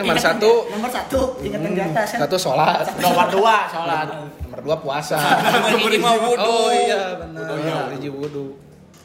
[0.00, 2.18] nomor satu, Nomor satu, ingat yang di atas ya.
[2.24, 2.84] satu sholat.
[3.00, 4.08] Nomor dua sholat.
[4.58, 5.14] Nomor dua puasa.
[5.86, 6.50] Ini mah wudhu.
[6.50, 7.94] Oh iya benar.
[7.94, 8.58] Hiji wudhu.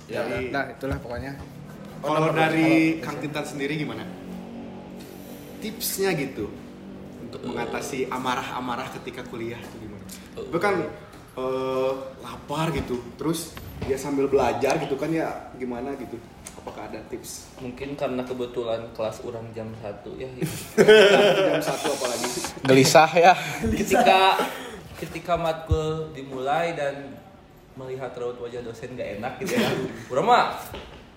[0.09, 1.37] Ya, nah itulah pokoknya.
[2.01, 4.01] Kalau dari Kang Tintan sendiri gimana?
[5.61, 6.49] Tipsnya gitu
[7.21, 10.03] untuk mengatasi amarah-amarah ketika kuliah itu gimana?
[10.41, 10.89] Itu kan
[11.37, 11.91] eh,
[12.25, 13.53] lapar gitu, terus
[13.85, 16.17] dia sambil belajar gitu kan ya gimana gitu?
[16.57, 17.53] Apakah ada tips?
[17.61, 20.29] Mungkin karena kebetulan kelas orang jam 1 ya.
[21.53, 22.27] Jam satu apalagi?
[22.65, 23.33] Gelisah ya.
[23.63, 24.35] ketika
[25.03, 27.15] ketika matkul dimulai dan
[27.73, 29.69] melihat raut wajah dosen gak enak gitu ya.
[30.11, 30.53] Urang mah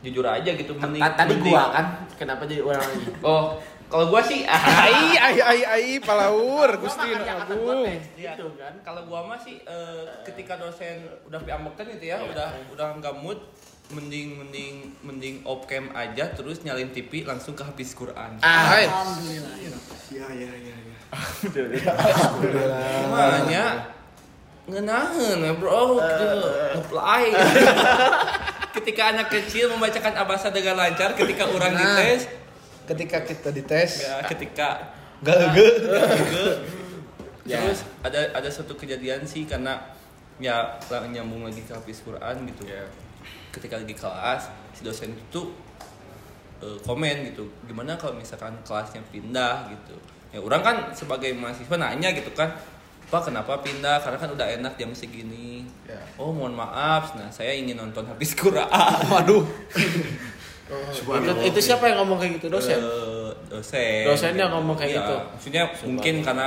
[0.00, 3.06] jujur aja gitu mending Tadi mending- gua kan kenapa jadi orang lagi?
[3.20, 7.86] Oh, kalau gua sih ah, Ai ai ai ai palaur Gusti Agung.
[8.16, 8.74] Iya, kan.
[8.82, 13.38] Kalau gua mah sih eh, ketika dosen udah piambekan gitu ya, udah udah nggak mood
[13.86, 18.42] mending mending mending off cam aja terus nyalin TV langsung ke habis Quran.
[18.42, 18.74] Ah.
[18.74, 19.54] Alhamdulillah.
[20.10, 20.74] Iya iya iya.
[20.74, 20.95] Ya.
[23.12, 23.64] Makanya
[24.66, 26.02] ngenahen ya bro,
[26.74, 27.24] apply.
[28.76, 31.96] ketika anak kecil membacakan abasa dengan lancar, ketika orang Nah.
[31.96, 32.28] dites,
[32.86, 34.94] Ketika kita dites, ya ketika
[35.26, 35.68] gak ge.
[37.46, 37.58] Ya.
[37.62, 39.74] Terus ada ada satu kejadian sih karena
[40.38, 42.86] ya nyambung lagi ke habis Quran gitu ya.
[43.50, 45.50] Ketika lagi kelas si dosen itu
[46.62, 47.50] eh, komen gitu.
[47.66, 49.98] Gimana kalau misalkan kelasnya pindah gitu.
[50.36, 52.52] Ya orang kan sebagai mahasiswa nanya gitu kan.
[53.08, 54.04] Pak kenapa pindah?
[54.04, 55.64] Karena kan udah enak jam segini.
[55.88, 55.96] Ya.
[56.20, 58.68] Oh mohon maaf, nah saya ingin nonton habis Quran.
[59.16, 59.48] Waduh.
[60.66, 62.76] itu, itu siapa yang ngomong kayak gitu dosen?
[62.76, 64.04] Eh, dosen.
[64.04, 65.14] Dosennya ngomong kayak Iya, gitu?
[65.32, 66.46] Maksudnya mungkin karena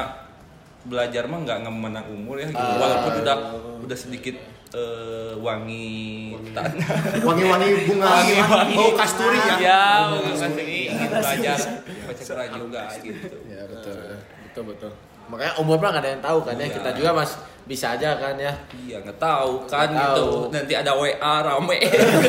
[0.86, 2.60] belajar mah nggak ngemenang umur ya, gitu.
[2.60, 3.38] walaupun udah
[3.84, 4.36] udah sedikit
[4.72, 6.90] eh, wangi, tanah.
[7.28, 8.76] Wangi-wangi bunga, Wangi-wangi.
[8.76, 9.56] bau kasturi ya.
[9.58, 11.58] Ya, bunga kasturi ingin belajar
[12.06, 13.38] baca Quran juga gitu.
[13.46, 13.98] Ya betul.
[14.46, 14.92] betul betul
[15.30, 16.74] makanya umur mah nggak ada yang tahu kan ya Iya.
[16.74, 17.32] kita juga mas
[17.64, 20.26] bisa aja kan ya Iya nggak tahu kan Nggak gitu.
[20.26, 20.34] tahu.
[20.50, 21.78] Nanti ada WA rame.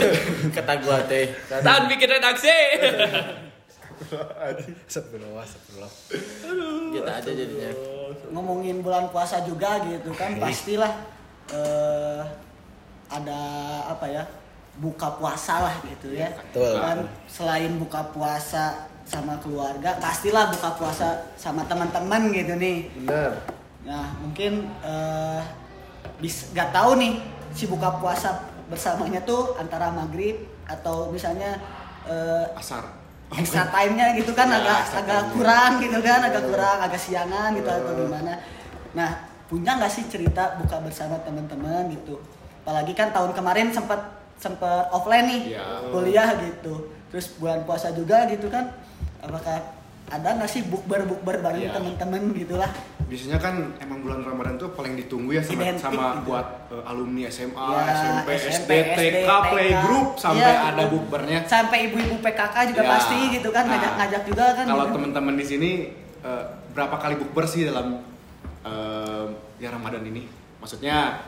[0.57, 1.33] kata gua teh
[1.65, 2.53] Dan bikin redaksi.
[4.85, 5.93] Astagfirullah, astagfirullah.
[6.91, 7.71] kita aja jadinya
[8.29, 10.93] ngomongin bulan puasa juga gitu kan pastilah
[11.51, 12.23] eh,
[13.11, 13.41] ada
[13.91, 14.23] apa ya
[14.79, 16.31] buka puasa lah gitu ya.
[16.33, 16.79] Betul.
[16.79, 22.87] kan selain buka puasa sama keluarga pastilah buka puasa sama teman-teman gitu nih.
[23.03, 23.35] Bener.
[23.83, 25.43] Nah mungkin eh
[26.23, 27.19] bis gak tahu nih
[27.51, 31.59] si buka puasa bersamanya tuh antara maghrib atau misalnya
[32.07, 32.87] eh, Asar.
[33.35, 37.67] extra time-nya gitu kan Ya, agak agak kurang gitu kan agak kurang agak siangan gitu
[37.67, 38.39] atau gimana.
[38.95, 42.23] Nah punya nggak sih cerita buka bersama teman-teman gitu
[42.63, 43.99] apalagi kan tahun kemarin sempat
[44.39, 45.67] sempat offline nih Ya.
[45.91, 46.75] kuliah gitu
[47.11, 48.71] terus bulan puasa juga gitu kan
[49.19, 49.59] apakah
[50.07, 51.75] ada nggak sih bukber bukber bareng Ya.
[51.75, 52.71] teman-teman gitulah
[53.03, 56.31] Biasanya kan emang bulan Ramadan tuh paling ditunggu ya sama, Identik sama gitu.
[56.31, 61.39] buat eh, alumni SMA, Ya, SMP, SMP, SD, TK, playgroup sampai Iya, ada bukbernya.
[61.45, 62.91] sampai ibu-ibu PKK juga Ya.
[62.93, 64.95] pasti gitu kan Nah, ngajak-ngajak juga kan Kalau gitu.
[64.95, 65.71] teman-teman di sini
[66.21, 67.99] eh, berapa kali bukber sih dalam
[68.63, 69.25] eh,
[69.59, 70.27] ya Ramadan ini?
[70.59, 71.19] Maksudnya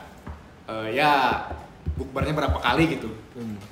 [0.64, 1.44] eh, ya
[1.92, 3.10] bukbernya berapa kali gitu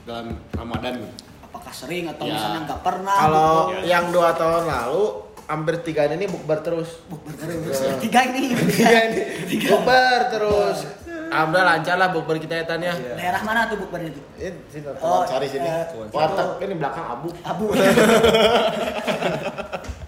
[0.02, 0.98] dalam Ramadan.
[0.98, 1.06] Gitu.
[1.42, 2.32] apakah sering atau Ya.
[2.32, 3.84] misalnya nggak pernah kalau gitu.
[3.84, 5.02] yang dua tahun lalu
[5.44, 6.88] hampir tiga ini bukber terus.
[7.04, 7.76] Bukber terus.
[7.98, 8.54] Tiga ini.
[8.70, 9.20] Tiga ini.
[9.66, 10.78] bukber terus.
[11.26, 12.64] Alhamdulillah lancar lah bukber kita ya.
[12.64, 15.64] Tan ya daerah mana tuh bukber itu ini sini Oh, cari sini.
[15.64, 16.48] eh, warteg.
[16.60, 17.28] Ini belakang abu.
[17.42, 17.64] Abu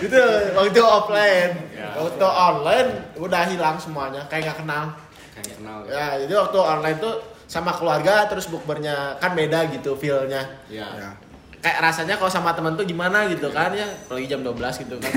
[0.00, 0.18] itu
[0.52, 1.94] waktu offline Ya.
[1.94, 4.84] waktu online udah hilang semuanya kayak nggak kenal
[5.32, 5.92] Kayak kenal ya.
[5.92, 10.84] ya jadi waktu online tuh sama keluarga terus bukbernya kan beda gitu feelnya Ya.
[10.92, 11.10] Ya.
[11.58, 15.10] kayak rasanya kalau sama teman tuh gimana gitu kan ya apalagi jam 12 gitu kan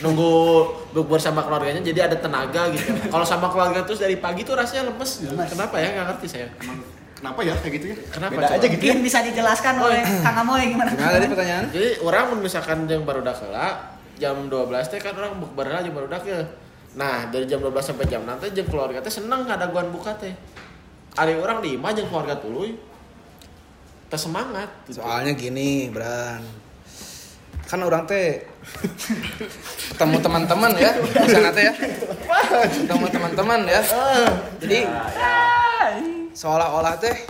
[0.00, 0.32] nunggu
[0.90, 4.88] bukber sama keluarganya jadi ada tenaga gitu kalau sama keluarga terus dari pagi tuh rasanya
[4.88, 5.32] lemes gitu.
[5.32, 5.48] Lemes.
[5.48, 6.80] kenapa ya nggak ngerti saya Emang
[7.12, 7.96] kenapa ya kayak gitu ya?
[8.10, 8.56] Kenapa, Beda coba?
[8.56, 8.84] aja gitu ya.
[8.86, 11.64] mungkin bisa dijelaskan oleh Kang Amoy gimana Gimana tadi pertanyaan?
[11.72, 13.68] jadi orang misalkan yang baru kela
[14.16, 16.42] jam 12 teh kan orang bukber jam baru ya
[16.96, 20.32] nah dari jam 12 sampai jam nanti jam keluarga teh seneng ada guan buka teh
[21.16, 22.76] ada orang di imah jeung keluarga tuluy
[24.06, 25.02] teh semangat gitu.
[25.02, 26.42] Soalnya gini, Bran.
[27.66, 28.46] Kan orang teh
[29.90, 31.74] ketemu teman-teman ya, di sana teh ya.
[32.70, 33.82] Ketemu teman-teman ya.
[34.62, 34.86] Jadi
[36.30, 37.26] seolah-olah teh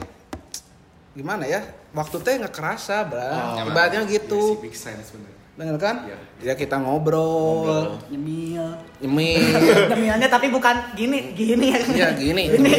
[1.16, 1.64] gimana ya?
[1.96, 3.64] Waktu teh nggak kerasa, Bran.
[3.64, 4.60] Oh, Ibaratnya Iya gitu.
[4.76, 5.16] sense
[5.56, 5.74] bener.
[5.76, 5.96] Kan?
[6.04, 6.16] Iya.
[6.36, 9.40] Ya kita ngobrol, nyemil nyemil.
[9.90, 12.76] nyemilnya tapi bukan gini gini ya Iya gini, gini,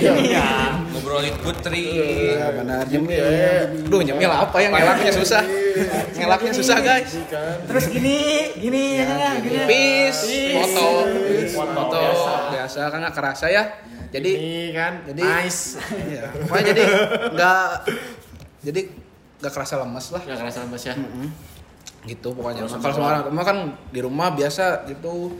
[0.00, 0.24] gini.
[0.88, 1.84] Ngobrolin putri.
[2.32, 3.24] Iya benar nyemil.
[3.86, 5.44] Duh nyemil apa yang ngelaknya susah.
[6.16, 7.12] Ngelaknya susah guys.
[7.68, 8.16] terus gini
[8.56, 10.24] gini ya kan gini Peace,
[10.56, 10.86] foto,
[11.52, 12.00] Foto
[12.52, 12.80] biasa.
[12.88, 13.64] kan nggak kerasa ya.
[14.08, 16.84] Jadi ini kan jadi- nice ya, pokoknya jadi
[17.32, 17.68] nggak
[18.62, 18.80] jadi
[19.40, 20.20] nggak kerasa lemes lah.
[20.22, 20.94] nggak kerasa mas ya
[22.02, 22.66] Gitu pokoknya.
[22.66, 23.56] Kalau sama orang rumah kan
[23.94, 25.38] di rumah biasa gitu.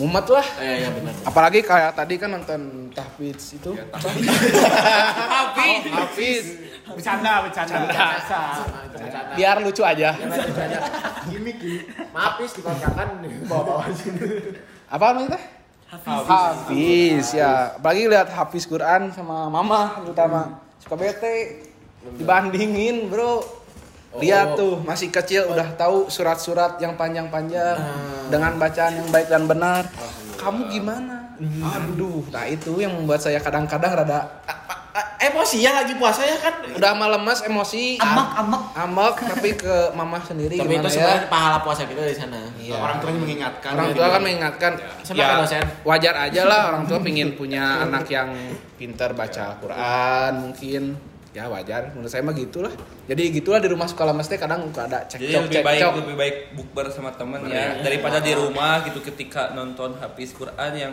[0.00, 0.46] Mumet lah.
[0.64, 3.76] iya iya benar Apalagi kayak tadi kan nonton Tahfiz itu.
[5.36, 5.82] Hafiz.
[5.92, 6.44] Hafiz.
[6.88, 7.76] Bercanda, bercanda.
[9.36, 10.16] Biar lucu aja.
[11.28, 11.84] Gimik, gimik.
[12.16, 14.56] maaf is dikontrakan bawa bawa sini
[14.88, 15.42] Apa namanya teh?
[15.92, 17.76] Hafiz ya.
[17.76, 21.66] Apalagi lihat Hafiz Quran sama mama terutama suka bete
[22.16, 23.59] dibandingin, Bro.
[24.18, 27.78] Lihat tuh masih kecil udah tahu surat-surat yang panjang-panjang
[28.26, 29.86] dengan bacaan yang baik dan benar.
[30.34, 31.36] Kamu gimana?
[31.78, 34.42] Aduh, nah itu yang membuat saya kadang-kadang rada
[35.20, 40.18] emosi ya lagi puasa ya kan udah malemas emosi, amak amak amak tapi ke mama
[40.24, 41.30] sendiri tapi itu gimana sebenarnya ya?
[41.30, 42.76] pahala puasa kita di sana Iya.
[42.80, 43.70] Orang tuanya mengingatkan.
[43.76, 44.72] Orang ya, tua kan mengingatkan
[45.04, 45.64] Sama ya dosen.
[45.84, 48.32] wajar aja lah orang tua pingin punya anak yang
[48.80, 50.82] pintar baca Quran mungkin
[51.30, 51.94] ya wajar.
[51.94, 52.72] Menurut saya mah gitulah.
[53.06, 55.94] Jadi gitulah di rumah suka lemes teh kadang suka ada Jadi cekcok lebih baik cekcok.
[56.02, 57.78] lebih baik bukber sama teman ya.
[57.80, 60.92] Daripada di rumah gitu ketika nonton Hafiz Quran yang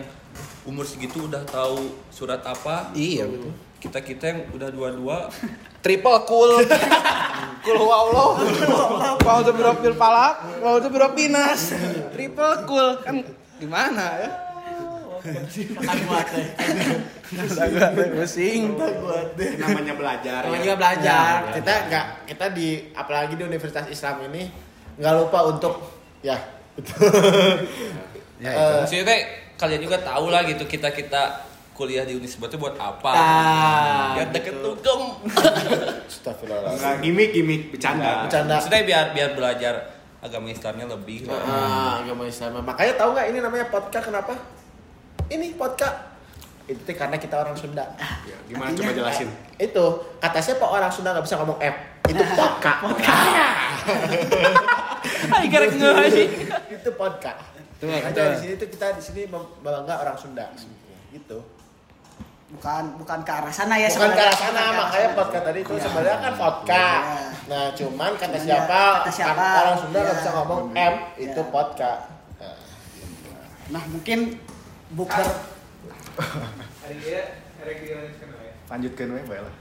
[0.62, 2.94] umur segitu udah tahu surat apa.
[2.94, 3.52] iya betul.
[3.78, 5.18] Kita kita yang udah dua-dua.
[5.84, 6.58] Triple cool
[7.62, 8.28] cool Allah.
[9.22, 11.74] Mau tuh berapa palak mau tuh berapa pinas.
[12.14, 13.22] Triple cool kan
[13.58, 15.17] gimana ya makan buat teh agak
[18.16, 18.62] pusing
[19.58, 20.40] namanya belajar.
[20.48, 20.64] Namanya ya.
[20.64, 21.32] juga belajar.
[21.60, 24.48] Kita nggak kita di apalagi di Universitas Islam ini
[24.98, 25.74] nggak lupa untuk
[26.24, 26.36] ya
[28.42, 29.20] ya, Eh, Maksudnya teh
[29.58, 33.10] kalian juga tahu lah gitu kita kita kuliah di Unisba itu buat apa?
[33.14, 35.14] Ah, biar deket tugem.
[36.10, 36.74] Astagfirullah.
[36.74, 38.26] Enggak gimik, gimik, bercanda.
[38.26, 38.58] Bercanda.
[38.58, 39.74] Maksudnya biar biar belajar
[40.18, 41.38] agama Islamnya lebih lah.
[41.46, 42.58] Ah, agama Islam.
[42.66, 44.34] Makanya tahu nggak ini namanya podcast kenapa?
[45.28, 45.96] Ini podcast.
[46.64, 47.84] Itu karena kita orang Sunda.
[48.26, 49.28] Ya, gimana coba jelasin?
[49.56, 49.84] Itu
[50.18, 51.76] kata siapa orang Sunda nggak bisa ngomong F?
[52.06, 52.78] Itu podcast.
[55.30, 56.24] Ay, karek ngehaji.
[56.70, 57.40] itu podcast.
[57.70, 58.28] Betul, Makanya betul.
[58.28, 59.20] di sini tuh kita di sini
[59.62, 60.48] bangga orang Sunda.
[61.08, 61.38] Gitu.
[62.48, 64.40] bukan bukan ke arah sana ya Bukan ke arah sebenarnya.
[64.40, 65.18] sana, Bukan ke arah makanya sana.
[65.20, 67.04] podcast tadi itu sebenarnya kan podcast.
[67.04, 67.28] Iya.
[67.44, 68.80] Nah, cuman kata Cuman siapa?
[68.80, 69.36] ya, kata siapa.
[69.36, 70.16] kan orang Sunda nggak Iya.
[70.18, 71.52] bisa ngomong M, itu Iya.
[71.52, 72.02] podcast.
[72.34, 72.56] Nah,
[73.68, 74.18] nah mungkin
[74.92, 75.28] bukber
[78.68, 79.54] Lanjutkan we bae lah.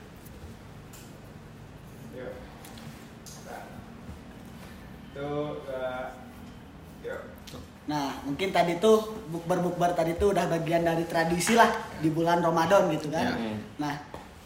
[7.88, 11.72] Nah, mungkin tadi tuh bukber-bukber tadi tuh udah bagian dari tradisi lah
[12.04, 13.32] di bulan Ramadan gitu kan.
[13.32, 13.56] Ya.
[13.80, 13.96] Nah,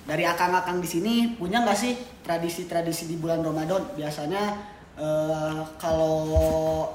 [0.06, 3.98] dari akang-akang di sini punya nggak sih tradisi-tradisi di bulan Ramadan?
[3.98, 4.44] Biasanya
[4.94, 6.86] eh, kalau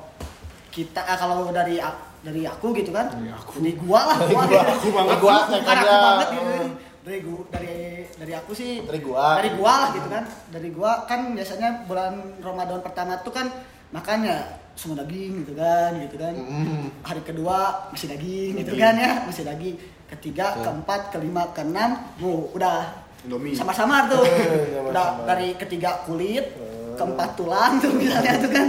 [0.70, 1.82] kita ah, kalau dari
[2.26, 5.16] dari aku gitu kan, dari gua lah, gua, Dari gua, aku banget.
[5.22, 5.98] Gua, bukan aku makanya.
[6.02, 6.54] banget gitu.
[7.06, 7.76] Dari gua, dari
[8.18, 8.72] dari aku sih.
[8.82, 9.26] Dari gua.
[9.38, 10.24] dari gua lah gitu kan.
[10.50, 12.12] Dari gua kan biasanya bulan
[12.42, 13.46] Ramadan pertama tuh kan
[13.94, 16.34] makannya semua daging gitu kan gitu kan.
[16.36, 16.86] Mm.
[17.00, 19.76] hari kedua masih daging gitu kan ya masih daging.
[20.10, 23.06] Ketiga keempat kelima keenam bu udah.
[23.54, 24.22] Sama-sama tuh.
[24.90, 26.46] Udah dari ketiga kulit
[26.94, 28.66] keempat tulang tuh misalnya tuh kan.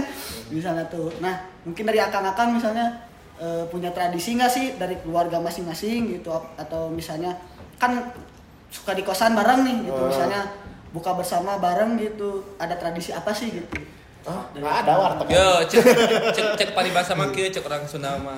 [0.50, 1.10] Misalnya tuh.
[1.22, 3.06] Nah mungkin dari akang-akang misalnya
[3.38, 7.34] eh, punya tradisi nggak sih dari keluarga masing-masing gitu atau misalnya
[7.78, 8.10] kan
[8.68, 10.10] suka di kosan bareng nih gitu Oh.
[10.10, 10.44] misalnya
[10.90, 13.78] buka bersama bareng gitu ada tradisi apa sih gitu
[14.28, 15.26] Ah, nggak ada warteg.
[15.32, 15.84] Yo, cek
[16.36, 18.36] cek cek paribasa mah kieu cek orang Sunda mah.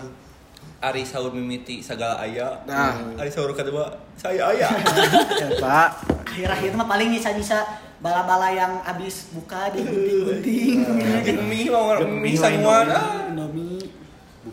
[0.79, 2.63] Ari sahur mimiti segala aya.
[2.63, 2.95] Nah.
[3.19, 4.71] Ari sahur kedua saya aya.
[4.71, 5.89] Ya, Pak.
[6.31, 7.67] akhir-akhir mah paling bisa-bisa
[7.99, 10.87] bala-bala yang abis buka digunting-gunting
[11.27, 12.39] Jeung mie mau mie Mie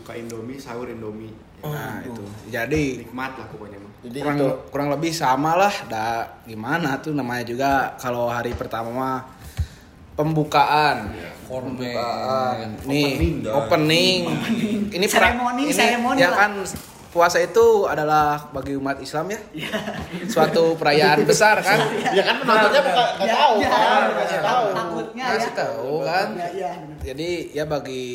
[0.08, 1.36] Buka Indomie, sahur Indomie.
[1.60, 2.24] Nah, itu.
[2.48, 3.92] Jadi Nikmat lah pokoknya mah.
[4.00, 4.48] Jadi kurang itu.
[4.72, 9.20] kurang lebih sama lah dah gimana tuh namanya juga kalau hari pertama mah
[10.16, 11.12] pembukaan
[11.44, 11.92] Kormen.
[12.88, 16.38] nih Opening opening, ini Seremoni, ini seremoni ya lah.
[16.40, 16.52] kan
[17.08, 19.40] puasa itu adalah bagi umat Islam ya
[20.24, 21.84] suatu perayaan besar kan
[22.16, 24.40] Ya kan penontonnya bukan nggak Ya, tahu ya, kan, ya, nggak ya.
[24.40, 24.66] tahu.
[24.72, 25.50] Takutnya ya.
[25.50, 26.96] Tahu kan ya, iya, benar.
[27.02, 28.06] jadi ya bagi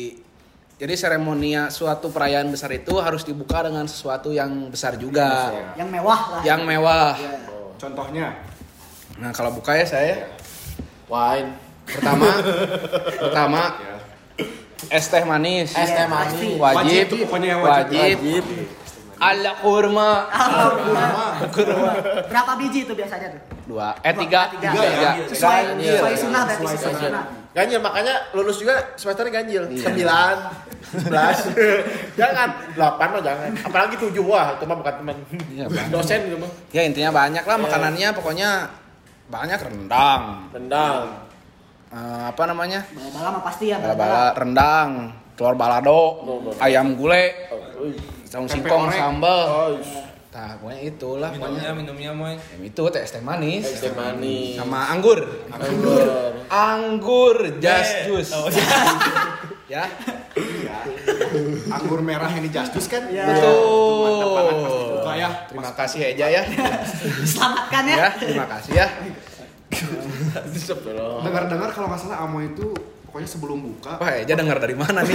[0.74, 5.54] jadi seremonia suatu perayaan besar itu harus dibuka dengan sesuatu yang besar juga.
[5.74, 6.40] Yang mewah lah.
[6.42, 7.14] Yang mewah.
[7.14, 7.34] Ya.
[7.74, 8.26] Contohnya,
[9.16, 10.34] nah kalau buka ya saya.
[11.04, 11.52] Wine,
[11.84, 12.26] pertama
[13.22, 13.96] pertama ya.
[14.90, 15.68] es teh manis.
[15.70, 16.58] Es teh Iya, manis, wajib.
[16.58, 17.06] Wajib.
[17.22, 17.94] Pokoknya yang wajib.
[17.94, 18.18] wajib.
[18.18, 18.44] Wajib.
[19.14, 20.10] ala kurma.
[21.48, 21.90] Kurma.
[22.26, 23.40] Berapa biji itu biasanya tuh?
[23.68, 23.94] Dua.
[24.00, 24.50] Eh tiga.
[24.50, 24.70] Tiga.
[24.74, 25.92] tiga sesuai Ganjil.
[25.94, 27.08] sesuai sunnah berarti Sesuai sesuai ganjil.
[27.08, 27.24] sunnah
[27.54, 29.62] Ganjil makanya lulus juga semesternya ganjil.
[29.70, 29.86] Iya.
[29.86, 30.36] Sembilan,
[30.90, 31.38] sebelas,
[32.18, 33.50] jangan delapan mah jangan.
[33.62, 35.16] Apalagi tujuh wah itu mah bukan teman.
[35.54, 35.64] Iya.
[35.86, 36.50] Dosen gitu mah.
[36.74, 38.50] ya intinya banyak lah makanannya pokoknya
[39.30, 41.24] banyak rendang Rendang.
[41.94, 46.02] Eh, apa namanya bala-bala mah pasti ya bala-bala rendang telur balado
[46.58, 47.30] ayam gulai
[48.34, 49.78] Oh, singkong sambal Oh,
[50.34, 52.34] nah pokoknya itulah Minumnya pokoknya minumnya moy.
[52.34, 54.58] Ya, itu teh teh manis teh manis.
[54.58, 56.06] sama anggur Anggur.
[56.50, 58.50] anggur just Eh, juice oh,
[59.70, 59.86] ya
[60.34, 60.76] Iya.
[61.70, 63.06] Anggur merah yang di Justus kan?
[63.06, 63.30] Iya.
[63.30, 65.28] Mantap banget pasti betul suka ya.
[65.46, 66.42] terima kasih Eja ya
[67.24, 68.86] selamatkan ya ya terima kasih ya
[71.22, 72.74] Dengar-dengar kalau nggak salah Amo itu
[73.14, 75.14] pokoknya sebelum buka wah Eja dengar dari mana nih?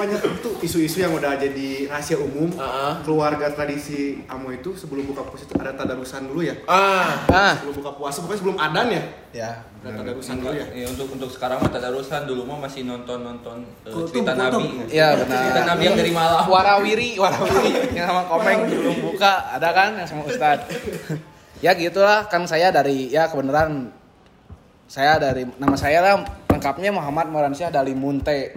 [0.00, 2.48] Banyak itu isu-isu yang udah jadi rahasia umum.
[2.56, 3.04] Ah.
[3.04, 6.56] keluarga tradisi Amo itu sebelum buka puasa itu ada tadarusan dulu ya?
[6.64, 7.52] Ah, ah.
[7.60, 9.02] Sebelum buka puasa pokoknya sebelum adan ya?
[9.36, 9.50] Ya
[9.84, 10.66] ada tadarusan dulu ya?
[10.72, 14.64] Ya, untuk untuk sekarang mah tadarusan dulu mah masih nonton nonton Kultum, cerita kultum.
[14.64, 14.88] Nabi.
[14.88, 15.36] Iya, benar.
[15.36, 16.42] Cerita Nabi yang dari malam.
[16.48, 17.70] warawiri warawiri.
[17.92, 19.32] Yang sama komeng belum buka.
[19.52, 20.64] Ada kan yang sama Ustad
[21.60, 22.24] ya gitulah.
[22.32, 23.92] Kan saya dari ya kebenaran.
[24.88, 28.50] Saya dari nama saya lah lengkapnya Muhammad Moransyah Dali Munte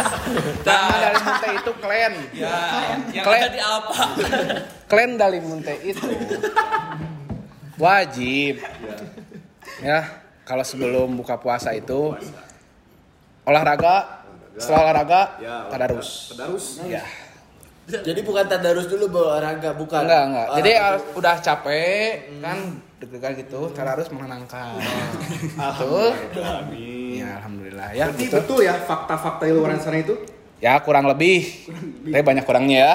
[0.66, 2.54] nama Dali Munte itu klan Ya,
[3.10, 3.94] yang ada di apa?
[4.86, 6.06] klan Dali Munte itu.
[7.74, 8.62] Wajib.
[9.82, 12.14] Ya kalau sebelum buka puasa itu
[13.42, 14.22] olahraga
[14.54, 15.20] setelah olahraga
[15.66, 16.30] tadarus.
[16.38, 16.66] Tadarus.
[16.86, 17.02] Ya.
[17.90, 20.06] Jadi bukan tadarus dulu bawa olahraga, bukan.
[20.06, 20.46] enggak enggak.
[20.62, 22.58] Jadi uh, udah capek kan
[23.02, 24.78] deg-degan gitu tadarus menenangkan.
[25.58, 26.14] Betul
[26.46, 26.95] Amin.
[27.26, 28.34] Ya alhamdulillah ya Berarti gitu.
[28.38, 30.14] betul ya fakta-fakta di luar sana itu
[30.56, 31.44] ya kurang lebih
[32.08, 32.94] tapi banyak kurangnya ya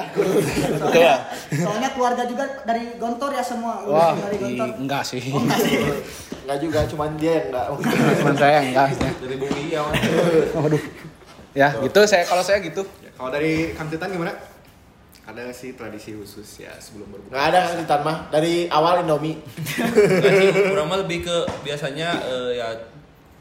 [0.82, 1.20] betul lah.
[1.54, 5.22] soalnya keluarga juga dari Gontor ya semua wah dari Gontor enggak sih
[6.42, 7.66] Enggak juga, cuman dia yang enggak.
[8.18, 8.88] cuman saya enggak.
[9.24, 9.82] Dari bumi ya.
[10.58, 10.84] Waduh
[11.54, 12.82] Ya, gitu saya kalau saya gitu.
[13.00, 14.32] Ya, kalau dari Kang Titan gimana?
[15.22, 17.32] Ada nggak sih tradisi khusus ya sebelum berbuka?
[17.32, 19.38] Nggak ada kan di mah dari awal Indomie.
[20.24, 22.68] Sih, kurang lebih ke biasanya eh, ya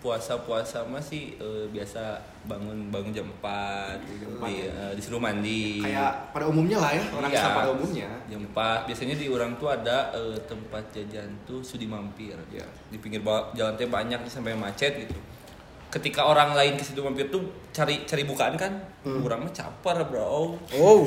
[0.00, 5.78] puasa-puasa mah sih eh, biasa bangun bangun jam 4, di, eh, disuruh mandi.
[5.78, 8.08] Kayak pada umumnya lah ya, orang Iya, pada umumnya.
[8.26, 12.32] Jam 4 biasanya di orang tuh ada eh, tempat jajan tuh sudi mampir.
[12.48, 12.64] Iya.
[12.88, 13.20] Di pinggir
[13.52, 15.14] jalan teh banyak sampai macet gitu.
[15.90, 18.72] Ketika orang lain ke situ mampir tuh cari cari bukaan kan,
[19.04, 21.02] orang mah caper bro, Oh.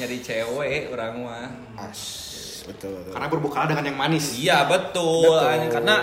[0.00, 1.48] nyari cewek orang mah.
[1.76, 2.00] As.
[2.62, 3.12] Betul, betul.
[3.12, 4.38] Karena berbuka dengan yang manis.
[4.38, 5.68] Iya betul, Betul.
[5.68, 5.96] karena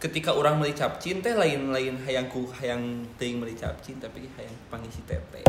[0.00, 5.04] ketika orang meuli capcin teh lain-lain hayang ku hayang teuing meuli capcin tapi hayang pangisi
[5.04, 5.44] tete.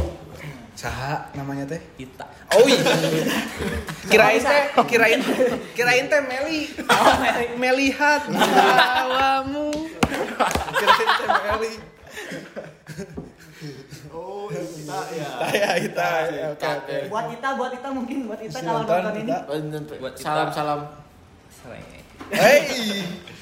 [0.75, 1.79] Saha namanya teh?
[1.95, 2.27] Kita.
[2.51, 2.83] Oh iya.
[4.11, 5.19] kirain teh, kirain
[5.71, 6.67] kirain teh Meli.
[7.55, 9.71] Melihat awamu.
[10.75, 11.73] Kirain teh Meli.
[14.11, 15.29] Oh, kita ya.
[15.47, 16.07] Saya kita.
[16.51, 16.97] Oke oke.
[17.07, 19.31] Buat kita, buat kita mungkin buat kita kalau Nonton ini.
[19.31, 19.37] kita.
[19.95, 20.43] Buat kita.
[20.51, 20.81] Salam.
[22.31, 22.67] Hey.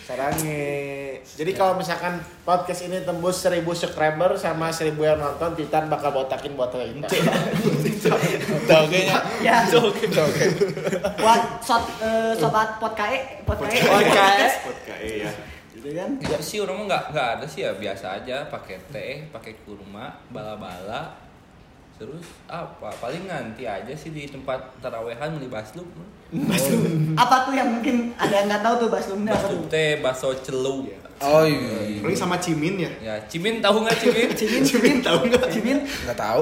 [0.09, 0.98] sarange.
[1.37, 6.57] Jadi kalau misalkan podcast ini tembus 1000 subscriber sama 1000 yang nonton, Titan bakal botakin
[6.57, 7.07] buat kita.
[8.69, 9.17] Tahu kayaknya.
[9.43, 10.45] Ya, Oke oke.
[11.19, 11.43] buat
[12.01, 13.77] eh, sobat podkae, podkae.
[13.83, 14.55] Podcast.
[14.65, 15.31] Podcast ya.
[15.79, 16.09] Gitu kan.
[16.19, 20.19] Itu sih orang mah nggak nggak ada sih ya biasa aja pakai teh, pakai kurma,
[20.33, 21.15] bala-bala.
[21.99, 22.91] Terus apa?
[22.99, 25.87] Paling nanti aja sih di tempat tarawehan beli basluk.
[27.15, 29.67] Apa tuh yang mungkin ada yang nggak tahu tuh baslumnya tuh?
[29.71, 30.87] teh, bakso celu.
[31.19, 31.99] Oh iya.
[31.99, 32.91] Paling sama Cimin ya.
[33.03, 34.29] Ya, cimin tahu nggak cimin?
[34.31, 35.51] Cimin, cimin, tahu nggak?
[35.51, 35.77] Cimin.
[35.83, 36.41] Nggak tahu.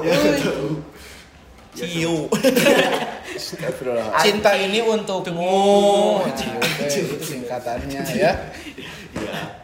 [1.74, 2.16] Ciu.
[4.18, 6.22] Cinta ini untukmu.
[6.26, 8.32] Itu singkatannya ya.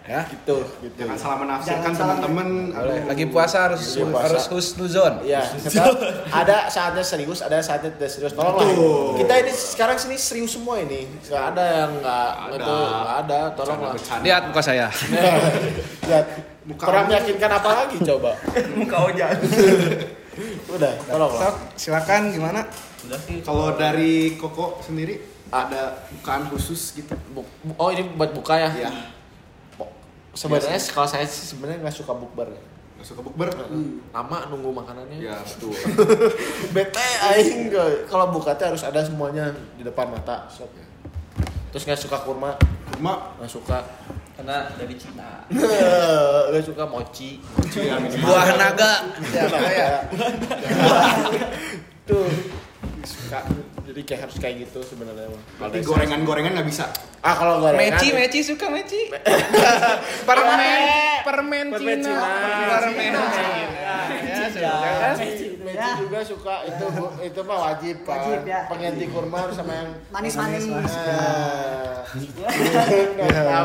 [0.04, 0.20] Ya.
[0.28, 1.00] Gitu, gitu.
[1.00, 2.76] Jangan salah menafsirkan teman-teman.
[3.08, 4.24] Lagi puasa harus Lagi puasa.
[4.28, 5.14] harus husnuzon.
[5.24, 5.40] Iya,
[6.28, 8.36] ada saatnya serius, ada saatnya tidak serius.
[8.36, 8.68] Tolonglah.
[8.68, 9.24] Betul.
[9.24, 11.08] Kita ini sekarang sini serius semua ini.
[11.24, 12.52] Nggak ada yang nggak Ada.
[12.52, 13.40] itu nggak ada.
[13.56, 13.92] Tolonglah.
[14.20, 14.86] Lihat muka saya.
[16.08, 16.26] Lihat.
[16.64, 17.12] Muka Kurang kamu.
[17.12, 18.30] meyakinkan apa lagi coba?
[18.80, 19.28] Muka ojek.
[20.74, 21.40] Udah, tolonglah.
[21.44, 22.60] Sok, silakan gimana?
[23.04, 23.36] Udah sih.
[23.44, 25.20] Kalau dari Koko sendiri
[25.52, 27.14] ada bukaan khusus gitu.
[27.76, 28.70] Oh ini buat buka ya?
[28.72, 28.90] Iya.
[30.34, 32.50] Sebenarnya kalau saya sih sebenarnya nggak suka bukber.
[32.98, 33.54] Nggak suka bukber?
[34.10, 35.22] Lama nunggu makanannya.
[35.22, 35.76] Ya betul.
[36.74, 37.70] Bete aing.
[38.10, 40.50] Kalau buka teh harus ada semuanya di depan mata.
[40.50, 40.74] Sok.
[41.70, 42.54] Terus nggak suka kurma,
[42.94, 43.78] Cuma nggak suka.
[44.34, 45.46] Karena dari Cina.
[46.50, 47.38] Nggak suka mochi.
[47.78, 48.26] ya minimal.
[48.34, 48.92] Buah naga.
[49.30, 49.90] Ya, ya.
[52.02, 52.26] Tuh
[53.34, 53.62] suka.
[53.84, 55.42] Jadi kayak harus kayak gitu sebenarnya mah.
[55.60, 56.84] Berarti gorengan-gorengan nggak bisa.
[57.20, 58.00] Ah kalau gorengan.
[58.00, 59.00] Meci, Meci suka Meci.
[60.28, 60.80] permen,
[61.26, 62.22] permen Permen Cina.
[62.24, 62.76] Cina.
[62.80, 63.96] Permen Cina.
[64.24, 64.74] Ya, sudah.
[64.80, 66.00] Kan, Meci itu Meci ya.
[66.00, 66.86] juga suka itu
[67.20, 68.18] itu mah wajib kan.
[68.24, 68.60] Wajib, ya.
[68.70, 70.64] Pengganti kurma harus sama yang Manis-manis.
[70.70, 72.02] Ah.
[72.40, 73.60] Ya.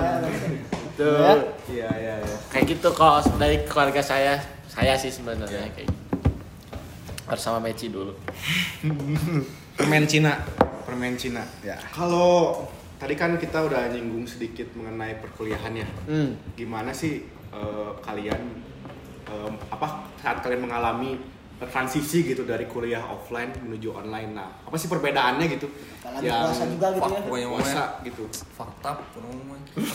[1.00, 1.56] Tuh.
[1.72, 2.36] Iya iya iya.
[2.52, 4.36] Kayak gitu kalau dari keluarga saya,
[4.68, 6.04] saya sih sebenarnya kayak gitu.
[7.24, 8.12] Harus sama Meci dulu.
[9.80, 10.36] Permen Cina.
[10.84, 11.39] Permen Cina.
[11.63, 11.80] Ya.
[11.96, 12.68] Kalau
[13.00, 15.88] tadi kan kita udah nyinggung sedikit mengenai perkuliahan ya.
[16.04, 16.36] Hmm.
[16.60, 17.24] Gimana sih
[17.56, 18.42] eh, kalian
[19.24, 21.15] em, apa saat kalian mengalami
[21.60, 24.36] transisi gitu dari kuliah offline menuju online.
[24.36, 25.72] Nah, apa sih perbedaannya gitu?
[26.04, 27.48] Apalagi puasa juga gitu ya.
[27.48, 28.24] Puasa gitu.
[28.56, 28.92] fakta.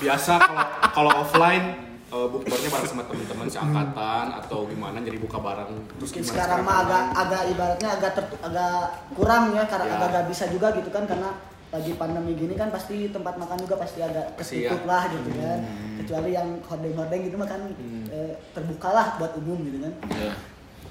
[0.00, 0.64] Biasa kalau
[0.96, 6.28] kalau offline eh, bukbernya bareng sama teman-teman seangkatan atau gimana jadi buka bareng terus gimana
[6.30, 8.76] sekarang mah agak agak ibaratnya agak ter- agak
[9.12, 9.94] kurang ya karena Ya.
[9.96, 11.30] agak gak bisa juga gitu kan karena
[11.68, 14.86] lagi pandemi gini kan pasti tempat makan juga pasti agak Pasti ketutup ya.
[14.86, 15.58] lah gitu kan
[15.96, 17.60] kecuali yang hordeng-hordeng gitu mah kan
[18.08, 20.32] eh, terbuka lah buat umum gitu kan Ya.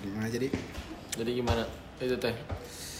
[0.01, 0.47] Gimana jadi?
[1.13, 1.63] Jadi gimana?
[1.95, 2.35] Itu teh.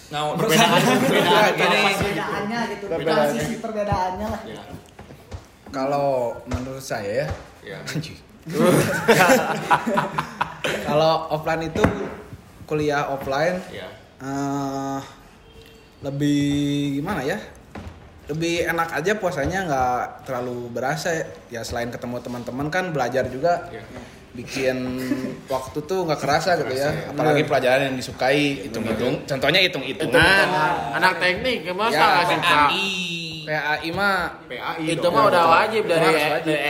[0.07, 3.11] Nah, Perbedaan perbedaan perbedaannya gitu Perbedaannya.
[3.27, 4.63] transisi perbedaannya lah Ya.
[5.67, 6.09] Kalau
[6.45, 7.25] menurut saya
[7.63, 7.79] ya,
[10.83, 11.83] kalau offline itu
[12.63, 13.87] kuliah offline Ya.
[14.19, 14.99] eh,
[16.03, 16.43] lebih
[16.99, 17.39] gimana ya?
[18.23, 21.11] Lebih enak aja puasanya nggak terlalu berasa
[21.47, 21.59] ya.
[21.61, 23.83] selain ketemu teman-teman kan belajar juga Ya.
[24.33, 24.75] bikin
[25.45, 26.89] waktu tuh nggak kerasa gitu ya.
[26.89, 27.11] Kerasa, ya.
[27.11, 29.23] Apalagi pelajaran yang disukai hitung-hitung.
[29.23, 30.09] Contohnya hitung-hitungan.
[30.09, 30.59] Itu
[30.95, 32.61] anak teknik, masa Ya, suka?
[33.43, 34.15] PAI mah
[34.45, 36.11] PAI Itu mah udah wajib dari,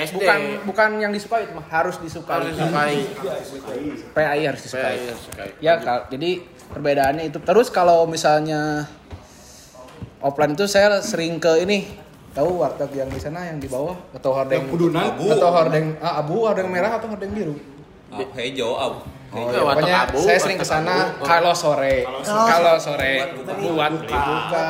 [0.04, 0.16] SD.
[0.16, 2.34] Bukan bukan yang disukai itu mah harus disukai.
[2.36, 2.96] harus disukai.
[4.12, 4.98] PAI harus disukai.
[5.00, 5.50] Harus disukai.
[5.58, 7.38] Ya, kal- jadi perbedaannya itu.
[7.40, 8.90] Terus kalau misalnya
[10.20, 11.86] offline itu saya sering ke ini
[12.34, 14.66] tahu warteg yang di sana yang di bawah atau hordeng
[15.30, 17.56] atau hordeng ah, abu hordeng merah atau hordeng biru
[18.10, 18.94] Ah, hejo, ah.
[19.34, 21.26] Oh, Iya, pokoknya Abu, saya sering ke sana Abu.
[21.26, 22.46] kalau sore, sore.
[22.46, 24.70] kalau sore Buat buat beli buka.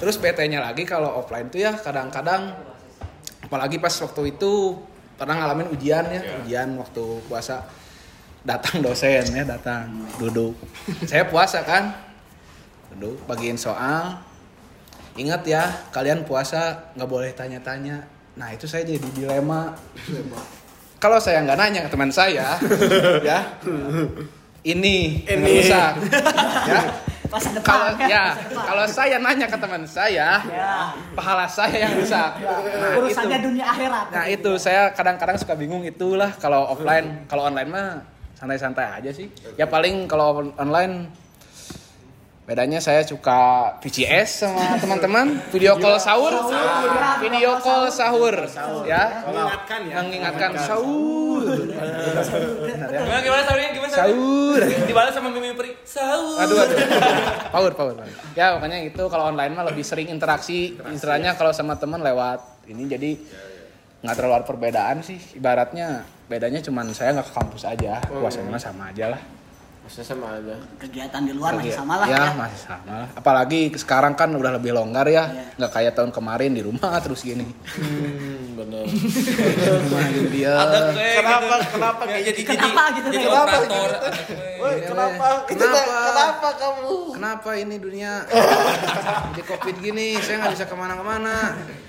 [0.00, 2.56] Terus BT-nya lagi kalau offline tuh ya kadang-kadang
[3.44, 4.80] apalagi pas waktu itu
[5.20, 7.68] pernah ngalamin ujian ya, ujian waktu puasa
[8.40, 10.56] datang dosen ya datang duduk.
[11.04, 11.92] Saya puasa kan,
[12.96, 14.16] duduk bagiin soal.
[15.20, 18.08] Ingat ya, kalian puasa nggak boleh tanya-tanya.
[18.40, 19.76] Nah itu saya jadi dilema.
[20.96, 22.56] Kalau saya nggak nanya ke teman saya,
[23.28, 23.60] ya
[24.64, 25.44] ini Ini.
[25.44, 25.92] rusak.
[26.72, 26.80] ya.
[27.30, 27.62] Masa depan.
[27.62, 30.82] Kalau ya, kalau saya nanya ke teman saya, ya.
[31.14, 32.42] pahala saya yang rusak.
[32.42, 33.46] Nah, urusannya itu.
[33.46, 34.06] dunia akhirat.
[34.10, 37.88] Nah itu saya kadang-kadang suka bingung itulah kalau offline, kalau online mah
[38.34, 39.30] santai-santai aja sih.
[39.54, 40.94] Ya paling kalau on- online
[42.42, 43.38] bedanya saya suka
[43.78, 46.34] VCS sama teman-teman, video call sahur,
[47.22, 48.34] video call sahur,
[48.82, 49.94] ya, Mengingatkan ya.
[50.02, 51.46] mengingatkan sahur,
[51.78, 52.90] ya?
[52.90, 54.60] Gimana gimana sahurnya sahur.
[54.86, 55.70] Dibalas sama Mimi Pri.
[55.82, 56.38] Sahur.
[56.38, 56.78] Aduh, aduh.
[57.54, 58.14] Power, power, power.
[58.32, 60.78] Ya, makanya itu kalau online mah lebih sering interaksi.
[60.86, 63.10] Istilahnya kalau sama teman lewat ini jadi
[64.00, 65.18] nggak terlalu ada perbedaan sih.
[65.34, 67.98] Ibaratnya bedanya cuman saya nggak ke kampus aja.
[68.06, 69.20] Puasanya mah sama aja lah.
[69.80, 70.54] Maksudnya sama aja.
[70.78, 71.78] Kegiatan di luar masih Iya.
[71.82, 72.30] sama lah ya, ya.
[72.38, 73.08] masih sama lah.
[73.12, 75.26] Apalagi sekarang kan udah lebih longgar ya.
[75.26, 75.44] Iya.
[75.58, 77.44] Nggak kayak tahun kemarin di rumah terus gini.
[77.74, 78.84] Hmm, bener.
[80.30, 80.52] Dia.
[80.56, 81.68] Ada kue Kenapa- gitu.
[81.70, 83.24] kenapa Ya, kayak jadi Kenapa jadi, gitu, jadi?
[83.24, 83.80] Kenapa gitu.
[84.60, 85.28] Woi, kenapa?
[85.44, 85.78] Kenapa?
[85.80, 86.92] Kenapa kamu?
[87.12, 88.12] Kenapa ini dunia
[89.30, 91.36] di covid gini saya nggak bisa ke mana-kemana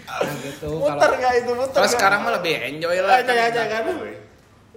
[0.04, 1.72] nah, gitu kalau Muter nggak itu muter?
[1.74, 3.84] kalau sekarang mah lebih enjoy lah Aja aja kan.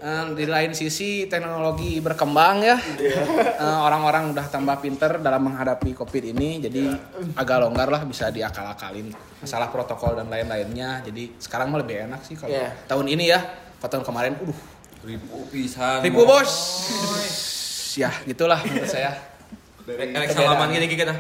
[0.05, 2.77] Eh, di lain sisi teknologi berkembang ya.
[2.77, 6.93] Eh, orang-orang udah tambah pinter dalam menghadapi covid ini jadi
[7.33, 9.09] agak longgar lah bisa diakal-akalin
[9.41, 11.01] masalah protokol dan lain-lainnya.
[11.09, 12.77] Jadi sekarang mah lebih enak sih kalau Iya.
[12.85, 13.41] tahun ini ya
[13.81, 14.61] kalau tahun kemarin uh
[15.09, 16.01] Ribu pisan.
[16.05, 16.53] ribu bos.
[17.97, 19.17] ya gitulah menurut saya.
[19.89, 21.17] Rek rek salaman gini kita.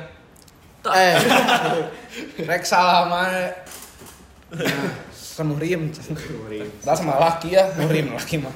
[0.85, 1.17] Eh,
[2.45, 3.33] Rek salaman
[4.53, 4.85] nah,
[5.35, 5.91] kan murim
[6.87, 8.55] Dah sama laki ya murim laki mah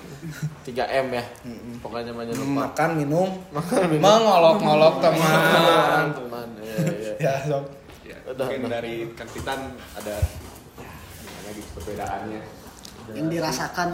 [0.63, 0.75] 3
[1.05, 1.25] M ya.
[1.81, 2.55] Pokoknya mah jangan lupa.
[2.61, 3.29] makan minum
[3.99, 7.13] mengolok-ngolok teman Teman, iya iya.
[7.19, 7.65] ya sok
[8.09, 10.17] Ya, Udah, mungkin dari Kang Titan ada
[11.21, 12.41] gimana gitu perbedaannya.
[13.13, 13.89] Yang dirasakan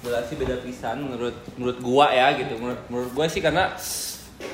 [0.00, 2.58] Jelas sih beda pisan menurut menurut gua ya gitu.
[2.58, 3.70] Menurut menurut gua sih karena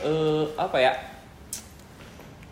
[0.04, 0.92] eh apa ya?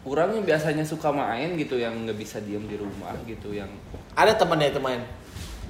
[0.08, 3.68] Orang yang biasanya suka main gitu yang nggak bisa diem di rumah gitu yang
[4.16, 5.02] Ada temannya itu main.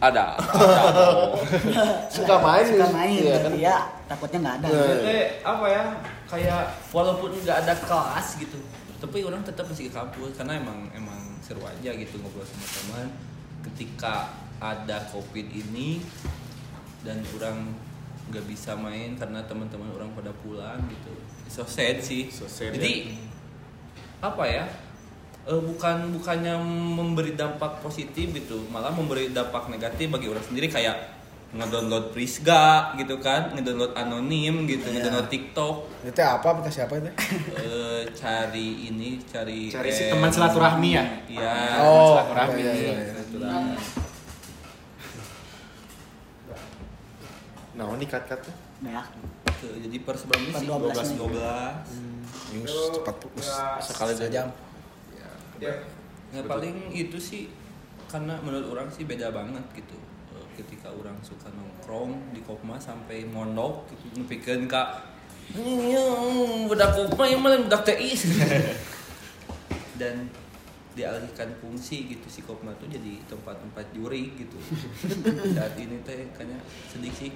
[0.00, 0.38] Ada.
[2.14, 2.64] Suka main.
[2.66, 3.52] suka main Iya kan?
[3.56, 3.76] ya
[4.06, 4.66] takutnya nggak ada.
[4.68, 4.78] Iya.
[4.78, 5.84] Maksudnya apa ya?
[6.28, 8.58] Kayak walaupun nggak ada kelas gitu,
[8.98, 13.06] tapi orang tetap masih ke kampus karena emang emang seru aja gitu ngobrol sama teman.
[13.64, 16.02] Ketika ada covid ini
[17.04, 17.72] dan orang
[18.32, 21.12] nggak bisa main karena teman-teman orang pada pulang gitu,
[21.48, 22.32] so sad sih.
[22.32, 23.20] So sad, Jadi
[24.24, 24.64] apa ya?
[25.44, 26.54] Eh, bukan bukannya
[26.96, 31.14] memberi dampak positif gitu, malah memberi dampak negatif bagi orang sendiri kayak
[31.54, 37.10] ngedownload Prisga gitu kan, ngedownload anonim gitu, ngedownload TikTok, itu apa apa itu
[37.62, 41.04] eh, cari ini, cari Cari si eh, teman silaturahmi ya.
[41.30, 41.54] Iya.
[41.86, 42.58] Oh, silaturahmi.
[42.58, 43.04] iya, iya, iya.
[43.14, 43.76] silaturahmi.
[47.74, 48.54] Nah, ini cut cutnya.
[48.86, 49.02] Ya.
[49.58, 51.18] Tuh, jadi per Per sih 12 12 nih.
[51.18, 52.54] 12.
[52.54, 53.16] news cepat
[53.82, 54.48] Sekali sejam jam.
[55.60, 55.72] Ya
[56.42, 57.46] paling itu sih
[58.06, 59.94] karena menurut orang sih beda banget gitu.
[60.32, 65.02] Eh, Ketika orang suka nongkrong di Kopma sampai mondok gitu nepikeun ka
[65.52, 68.10] "Nying, budak Kopma yang malah budak TI.
[70.00, 70.26] Dan
[70.94, 74.58] dialihkan fungsi gitu si Kopma tuh jadi tempat-tempat juri gitu.
[75.58, 77.30] Saat ini teh kayaknya sedih sih.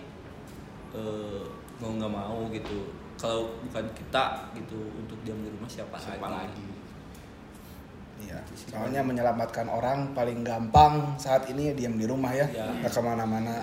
[0.91, 1.43] Eh,
[1.79, 2.91] mau nggak mau gitu.
[3.19, 6.55] Kalau bukan kita gitu untuk diam di rumah siapa, Siapa lagi?
[6.55, 6.67] lagi?
[8.19, 8.39] Iya,
[8.69, 12.67] soalnya menyelamatkan orang paling gampang saat ini diam di rumah ya, Ya.
[12.83, 13.55] nggak ke mana-mana.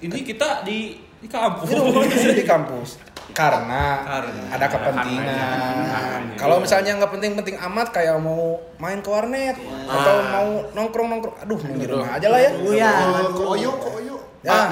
[0.00, 1.66] Ini kita di di kampus.
[1.68, 2.90] Di rumah di kampus
[3.36, 4.42] karena, Karena.
[4.56, 6.20] ada kepentingan.
[6.40, 11.76] Kalau misalnya nggak penting-penting amat kayak mau main ke warnet atau mau nongkrong-nongkrong, aduh main
[11.76, 12.50] di rumah aja lah ya.
[12.56, 12.90] Oh ya.
[13.30, 14.16] Ke Oyo, ke Oyo.
[14.38, 14.70] Ya,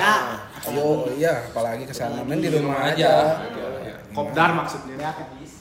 [0.70, 3.43] ayo, iya, apalagi ke sana main di rumah aja.
[4.14, 4.95] Kopdar maksudnya.
[4.97, 5.53] Ya habis.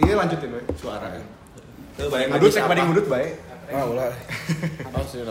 [0.00, 1.08] Ini lanjutin suara.
[1.96, 3.28] Tuh banyak Ngudut cek banding ngudut bae.
[3.70, 4.10] Wah, ulah.
[4.90, 5.22] Oh, sih.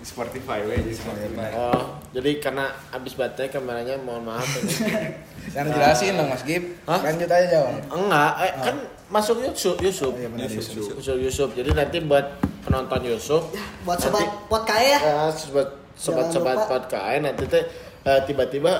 [0.00, 1.52] Di Spotify we, di Spotify.
[1.54, 4.72] Oh, jadi karena habis baterai kameranya mohon maaf ini.
[5.54, 6.74] Jangan jelasin dong Mas Gib.
[6.90, 7.00] Hah?
[7.04, 7.74] Lanjut aja jawab.
[7.86, 8.76] Enggak, eh, kan
[9.12, 10.14] masuk YouTube, YouTube.
[10.16, 10.98] Oh, iya benar, YouTube.
[10.98, 11.20] YouTube.
[11.22, 11.52] YouTube.
[11.54, 12.26] Jadi nanti buat
[12.66, 13.44] penonton YouTube,
[13.86, 15.00] Buat sobat pot kaya ya.
[15.00, 16.68] ya, sobat sobat Jangan sobat lupa.
[16.80, 17.62] podcast nanti teh
[18.08, 18.72] eh, tiba-tiba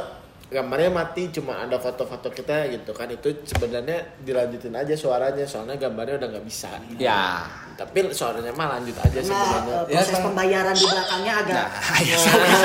[0.51, 3.07] gambarnya mati cuma ada foto-foto kita gitu kan.
[3.07, 6.69] Itu sebenarnya dilanjutin aja suaranya soalnya gambarnya udah nggak bisa.
[6.99, 7.47] Ya.
[7.79, 9.89] tapi suaranya mah lanjut aja Karena sebenarnya.
[9.89, 10.23] proses kan.
[10.29, 11.67] pembayaran di belakangnya agak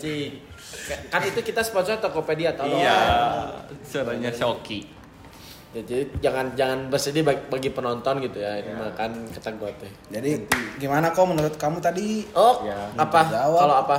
[0.00, 0.32] Cing.
[1.08, 2.78] kan itu kita sponsor Tokopedia tolong.
[2.78, 2.98] Iya.
[3.84, 4.86] Suaranya Shoki.
[5.72, 8.60] Ya, jadi jangan jangan bersedih bagi, bagi penonton gitu ya.
[8.60, 10.30] Ini mah kan kata gue teh Jadi
[10.76, 12.28] gimana kok menurut kamu tadi?
[12.32, 13.20] Oh Ya, apa?
[13.28, 13.96] Kalau apa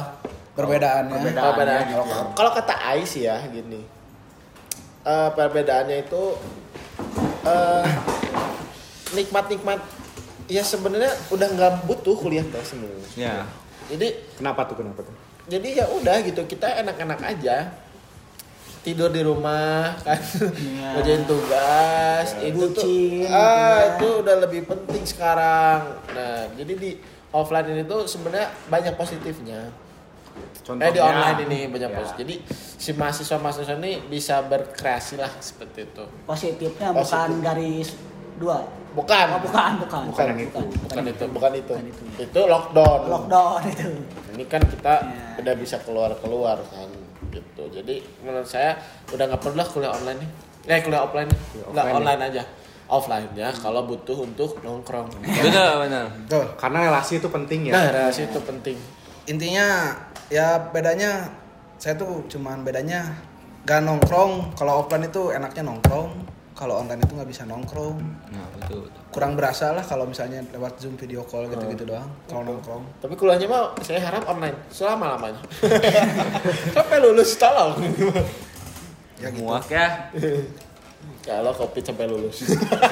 [0.53, 1.13] perbedaannya?
[1.13, 1.43] Perbedaannya.
[1.43, 3.81] Perbedaannya Kalau- Kalau kata Ais ya gini.
[5.03, 6.23] eh, perbedaannya itu
[7.43, 7.85] eh,
[9.13, 9.79] nikmat-nikmat
[10.47, 13.07] ya sebenarnya udah nggak butuh kuliah teh sebenarnya.
[13.13, 13.35] Ya.
[13.85, 15.11] Jadi Kenapa tuh kenapa tuh?
[15.43, 17.67] jadi ya udah gitu kita enak-enak aja
[18.79, 20.15] tidur di rumah kan
[20.95, 22.87] ngerjain tugas itu tuh
[23.27, 23.99] ah ya.
[23.99, 26.95] itu udah lebih penting sekarang nah jadi di
[27.29, 29.67] offline ini tuh sebenarnya banyak positifnya
[30.65, 31.97] eh di online ini banyak Ya.
[31.97, 32.35] positif jadi
[32.77, 37.11] si mahasiswa mahasiswa ini bisa berkreasi lah seperti itu positifnya Positif.
[37.11, 37.89] bukan garis
[38.33, 38.57] dua.
[38.93, 40.01] bukan Oh, bukan, bukan.
[40.07, 40.59] Bukan yang itu.
[40.83, 42.03] bukan itu bukan itu Bukan itu.
[42.19, 43.87] itu lockdown Lockdown itu.
[44.31, 45.37] ini kan kita Ya.
[45.37, 46.89] udah bisa keluar keluar kan
[47.29, 48.77] gitu jadi menurut saya
[49.09, 50.29] udah nggak perlu lah kuliah online nih
[50.69, 51.39] eh kuliah offline nih.
[51.65, 52.43] nggak offline online aja
[52.85, 56.05] offline ya kalau butuh untuk nongkrong Benar, benar.
[56.55, 57.73] Karena relasi itu penting ya.
[57.73, 58.77] nah relasi itu penting
[59.25, 59.95] Intinya
[60.33, 61.29] ya bedanya
[61.77, 63.13] saya tuh cuman bedanya
[63.69, 64.57] gak nongkrong.
[64.57, 66.09] Kalau offline itu enaknya nongkrong.
[66.53, 67.97] Kalau online itu nggak bisa nongkrong.
[68.29, 68.85] Nah, betul.
[68.85, 69.01] betul.
[69.09, 72.05] Kurang berasa lah kalau misalnya lewat zoom video call gitu-gitu doang.
[72.29, 72.83] Kalau nongkrong.
[73.01, 75.41] tapi kuliahnya mah saya harap online selama lamanya
[76.77, 77.77] sampai lulus tolong
[79.21, 79.43] Ya gitu.
[79.45, 80.11] Muak ya.
[81.23, 82.43] kalau kopi sampai lulus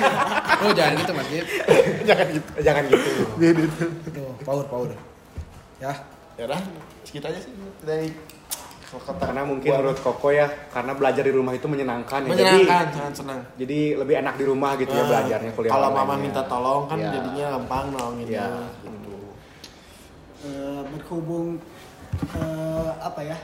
[0.63, 1.45] Oh jangan gitu mas Gip.
[2.07, 2.49] jangan gitu.
[2.63, 3.09] Jangan gitu.
[4.09, 4.89] Tuh, power power.
[5.83, 5.93] Ya.
[6.39, 6.61] ya udah
[7.03, 7.51] segitu aja sih.
[7.81, 8.09] Dari
[8.91, 12.29] kata Karena mungkin menurut Koko ya, karena belajar di rumah itu menyenangkan ya.
[12.35, 13.39] menyenangkan sangat senang.
[13.55, 16.91] Jadi, jadi lebih enak di rumah gitu ya Ah, belajarnya kuliah kalau mama minta tolong
[16.91, 17.07] kan Ya.
[17.15, 18.67] jadinya gampang nolonginnya Ya.
[18.83, 19.15] gitu.
[20.43, 21.47] Eh, berhubung
[22.35, 23.37] eh, apa ya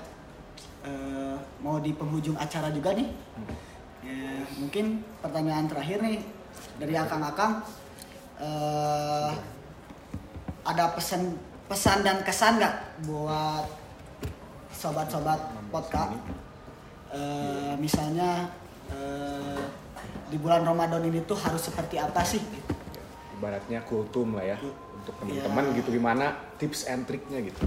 [0.84, 3.08] eh, mau di penghujung acara juga nih.
[4.04, 6.20] Eh, mungkin pertanyaan terakhir nih
[6.76, 7.64] dari akang-akang
[8.38, 9.32] eh,
[10.68, 13.66] ada pesan pesan dan kesan nggak buat
[14.72, 15.40] sobat-sobat
[15.70, 16.16] podcast
[17.08, 18.52] Eh, misalnya
[18.92, 19.64] eh,
[20.28, 22.44] di bulan Ramadan ini tuh harus seperti apa sih
[23.40, 24.60] Ibaratnya kultum lah ya.
[24.60, 27.64] Untuk teman-teman gitu gimana tips and triknya gitu.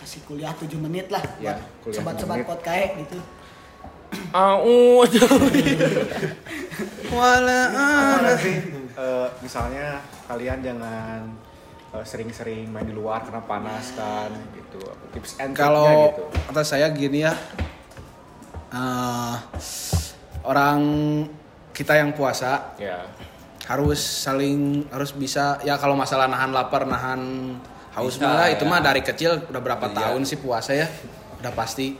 [0.00, 2.48] kasih kuliah 7 menit lah Ya, buat sobat-sobat 7 menit.
[2.48, 3.18] podcast gitu
[4.32, 5.04] Au.
[7.12, 7.60] Wala
[8.96, 11.28] eh, misalnya kalian jangan
[11.98, 14.80] sering-sering main di luar karena panas kan gitu.
[15.10, 16.24] Tips and Kalau gitu.
[16.46, 17.32] kata saya gini ya,
[18.68, 19.34] eh,
[20.42, 20.80] orang
[21.72, 23.06] kita yang puasa Ya.
[23.64, 27.20] harus saling harus bisa ya kalau masalah nahan lapar nahan
[27.92, 28.70] haus Bisa, mah lah, itu ya.
[28.70, 29.94] mah dari kecil udah berapa Iya.
[29.94, 30.88] tahun sih puasa ya
[31.38, 31.94] udah pasti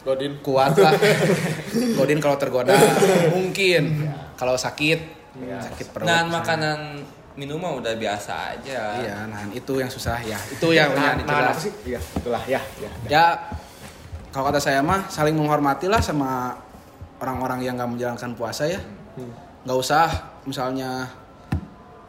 [0.00, 0.96] Godin kuat lah
[1.96, 2.72] godin kalau tergoda
[3.30, 4.98] mungkin kalau sakit
[5.60, 7.04] sakit perut Nah, makanan
[7.38, 9.00] minum mah udah biasa aja.
[9.02, 10.38] iya nahan itu yang susah ya.
[10.50, 11.70] Itu yang Nah, yang nah, sih?
[11.86, 12.90] Iya, itulah ya, ya.
[13.06, 13.26] ya.
[14.30, 16.54] Kalau kata saya mah saling menghormati lah sama
[17.22, 18.80] orang-orang yang nggak menjalankan puasa ya.
[19.66, 20.06] Nggak usah
[20.46, 21.10] misalnya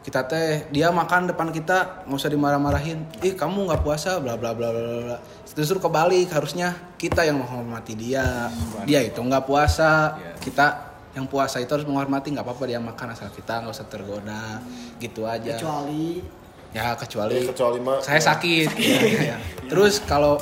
[0.02, 3.06] kita teh dia makan depan kita nggak usah dimarah-marahin.
[3.22, 5.16] Ih kamu nggak puasa bla bla bla bla bla.
[5.46, 8.50] Justru kebalik harusnya kita yang menghormati dia.
[8.82, 10.18] Dia itu nggak puasa.
[10.18, 10.34] Iya.
[10.42, 10.66] kita
[11.12, 14.60] yang puasa itu harus menghormati nggak apa-apa dia makan asal kita nggak usah tergoda
[14.96, 16.24] gitu aja kecuali
[16.72, 19.00] ya kecuali Ya, kecuali mah saya sakit Ya,
[19.34, 19.36] ya.
[19.70, 20.40] terus kalau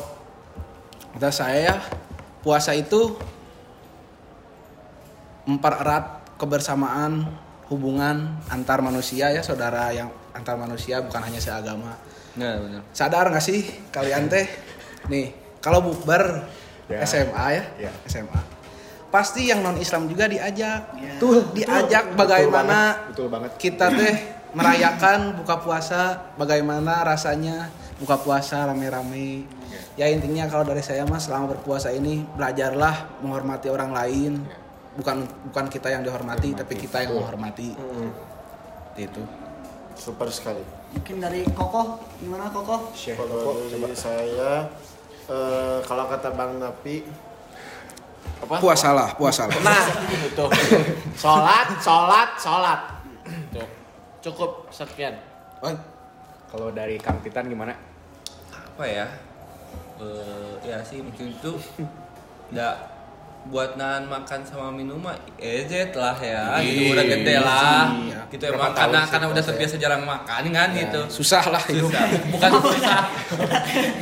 [1.13, 1.77] kata saya ya
[2.41, 3.19] puasa itu
[5.43, 7.27] mempererat kebersamaan
[7.67, 11.99] hubungan antar manusia ya saudara yang antar manusia bukan hanya seagama
[12.31, 12.87] Nah, benar.
[12.95, 13.59] sadar nggak sih
[13.91, 14.47] kalian teh
[15.13, 16.47] nih kalau bukber
[16.87, 17.03] Ya.
[17.03, 17.93] SMA ya Ya.
[18.05, 18.39] SMA
[19.11, 20.95] pasti yang non Islam juga diajak.
[20.97, 21.19] Ya.
[21.19, 23.51] tuh diajak bagaimana Betul banget.
[23.59, 24.17] kita teh
[24.55, 29.45] merayakan buka puasa bagaimana rasanya buka puasa rame-rame.
[29.99, 34.33] Ya intinya kalau dari saya mas selama berpuasa ini belajarlah menghormati orang lain.
[34.91, 37.75] Bukan bukan kita yang dihormati tapi kita yang menghormati.
[38.99, 39.23] Itu
[39.95, 40.63] super sekali.
[40.91, 42.91] Mungkin dari Koko gimana Koko?
[42.97, 44.67] Syekh kalau dari saya
[45.31, 47.07] eh, kalau kata bang Napi
[48.41, 48.55] apa?
[48.59, 49.55] Puasalah puasalah.
[49.63, 49.87] Nah.
[50.27, 50.47] Itu
[51.23, 52.81] sholat sholat sholat.
[53.55, 53.69] Tuh.
[54.21, 55.17] cukup sekian.
[56.51, 57.73] Kalau dari Kang Titan gimana?
[58.53, 59.07] Apa ya?
[60.01, 61.53] Eh, ya sih mungkin itu
[62.53, 62.75] nggak
[63.41, 66.61] buat nahan makan sama minum mah EZ lah ya.
[66.61, 67.89] Gitu udah gede lah.
[67.97, 68.21] Iya.
[68.29, 69.49] gitu emang karena sih karena udah proses?
[69.49, 71.01] terbiasa jarang makan kan gitu.
[71.09, 71.89] Susah lah hidup.
[71.89, 72.05] susah.
[72.31, 73.01] Bukan susah.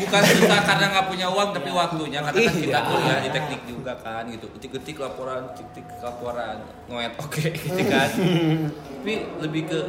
[0.02, 2.18] bukan susah karena nggak punya uang tapi waktunya.
[2.20, 2.80] Karena kan kita Iya.
[2.82, 4.46] kuliah di teknik juga kan gitu.
[4.58, 6.56] Ketik-ketik laporan ketik laporan.
[6.90, 8.08] Ngoet oke gitu kan.
[8.98, 9.80] Tapi lebih ke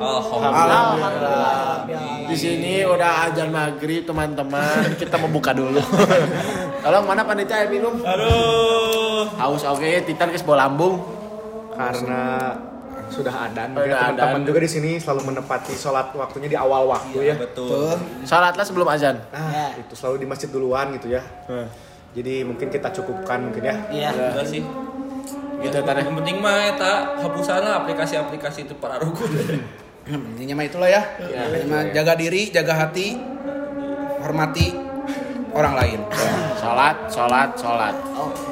[0.00, 2.26] alhamdulillah Alhamdulillah.
[2.26, 5.82] Di sini udah azan maghrib teman-teman, kita mau buka dulu.
[6.82, 7.92] Tolong mana panitia air minum?
[8.00, 10.96] aduh Haus oke, Titan ke bola lambung.
[11.70, 12.52] karena
[13.08, 17.34] sudah adan mungkin teman-teman juga di sini selalu menepati sholat waktunya di awal waktu ya
[17.34, 19.16] betul Salatlah sebelum azan.
[19.26, 21.24] nah itu selalu di masjid duluan gitu ya
[22.12, 24.10] jadi mungkin kita cukupkan mungkin ya Iya.
[24.12, 24.60] udah sih
[25.60, 26.00] Gitu tadi.
[26.00, 29.28] yang penting mah eta hapusan lah aplikasi-aplikasi itu para rukun
[30.10, 31.02] Intinya mah itulah ya.
[31.16, 33.14] Intinya mah jaga diri, jaga hati,
[34.18, 34.68] hormati
[35.50, 36.00] orang lain.
[36.56, 37.94] Salat, salat, salat.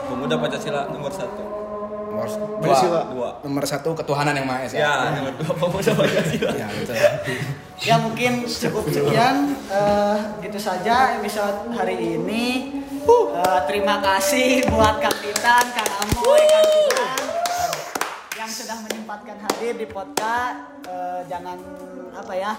[0.08, 1.42] pemuda pancasila nomor satu
[2.08, 2.24] Nomor
[2.58, 3.00] Pancasila.
[3.06, 4.80] dua, dua nomor satu ketuhanan yang maha esa.
[4.80, 6.96] ya nomor dua pemuda pancasila Ya, betul.
[7.78, 9.36] Ya mungkin cukup sekian
[9.68, 12.74] Eh, gitu saja episode hari ini.
[13.06, 17.16] Eh, terima kasih buat Kang Titan, Kang Amoy, Kang Titan
[18.48, 20.56] yang sudah menyempatkan hadir di podcast.
[20.88, 21.60] Eh, jangan
[22.16, 22.56] apa ya?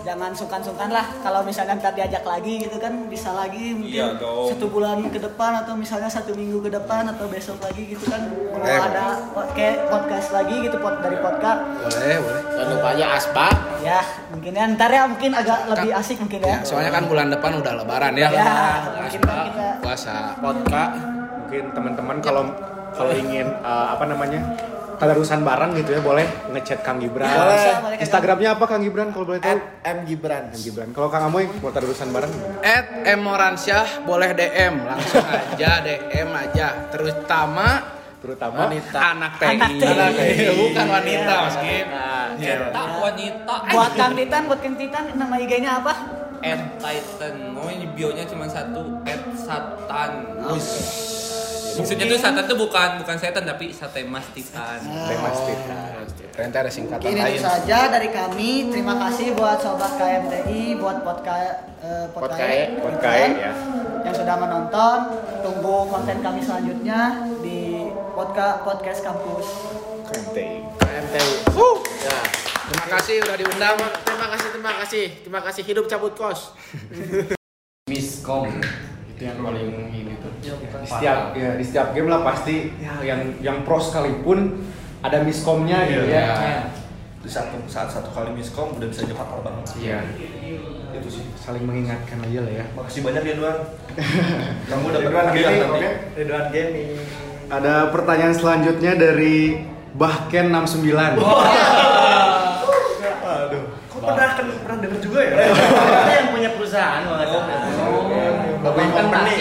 [0.00, 4.48] Jangan sungkan-sungkan lah kalau misalnya ntar diajak lagi gitu kan bisa lagi mungkin Iya dong.
[4.48, 8.22] satu bulan ke depan atau misalnya satu minggu ke depan atau besok lagi gitu kan
[8.54, 9.04] kalau ada
[9.34, 12.42] podcast podcast lagi gitu pod dari podcast Boleh, boleh.
[12.46, 13.54] Jangan lupa aja asbak.
[13.82, 14.00] Ya,
[14.30, 16.48] mungkin ya ntar ya mungkin agak lebih asik mungkin ya.
[16.48, 18.28] Ya, soalnya kan bulan depan udah lebaran ya.
[18.30, 18.52] Ya,
[18.96, 20.16] mungkin kan kita Puasa.
[20.38, 20.96] podcast
[21.36, 22.42] mungkin teman-teman kalau
[22.96, 24.40] kalau ingin eh, apa namanya
[24.96, 27.76] tadarusan bareng gitu ya boleh ngechat Kang Gibran Boleh.
[27.84, 27.98] Boleh.
[28.00, 30.48] Instagramnya apa Kang Gibran kalau boleh tahu At M Gibran.
[30.48, 32.32] Kang Gibran kalau Kang Amoy mau tadarusan bareng
[32.64, 38.98] At Emoransyah boleh DM langsung aja DM aja terutama terutama Wanita.
[39.12, 39.46] anak TI.
[39.84, 40.48] Anak TI.
[40.56, 41.86] bukan wanita Mas Gib.
[41.86, 42.26] Nah,
[42.72, 45.94] tak wanita buat Kang Titan, buat Kang Titan nama IG-nya apa?
[46.44, 50.36] at titan mau ini bionya cuma satu at satan
[51.76, 55.38] maksudnya tuh satan tuh bukan bukan setan tapi sate mas titan Temas
[56.36, 57.32] Keren teh ada singkatan Mungkin lain.
[57.32, 58.68] itu saja dari kami.
[58.68, 62.76] Terima kasih buat sobat KMTI, buat podcast eh, Podkae.
[62.76, 63.52] Podkae, ya.
[64.04, 64.98] yang sudah menonton.
[65.40, 69.48] Tunggu konten kami selanjutnya di podcast podcast kampus.
[70.12, 70.60] KMTI
[71.08, 71.68] MTU.
[72.04, 72.18] Ya.
[72.68, 73.76] Terima kasih udah diundang.
[74.04, 75.06] Terima kasih, terima kasih.
[75.24, 76.52] Terima kasih hidup cabut kos.
[77.88, 78.50] miskom
[79.16, 80.32] itu yang paling ini tuh.
[80.44, 80.52] Di
[80.84, 84.60] setiap ya di setiap game lah pasti ya, yang yang pro sekalipun
[85.00, 86.24] ada miskomnya gitu ya.
[86.36, 86.62] Iya.
[87.24, 89.98] di satu saat satu kali miskom udah bisa fatal banget iya.
[90.94, 91.24] Itu sih.
[91.40, 92.64] Saling mengingatkan aja lah ya.
[92.76, 93.56] Makasih banyak ya Duan
[94.68, 95.90] kamu udah Ridwan Gaming, nanti oke.
[96.20, 96.44] Ridwan.
[96.52, 96.88] Gaming.
[97.48, 99.64] Ada pertanyaan selanjutnya dari
[99.96, 100.92] Bahken 69
[103.26, 103.64] aduh.
[103.90, 105.34] Kok pernah kan pernah denger juga ya
[106.04, 107.28] ada yang punya perusahaan banget
[108.76, 109.36] Bapak Company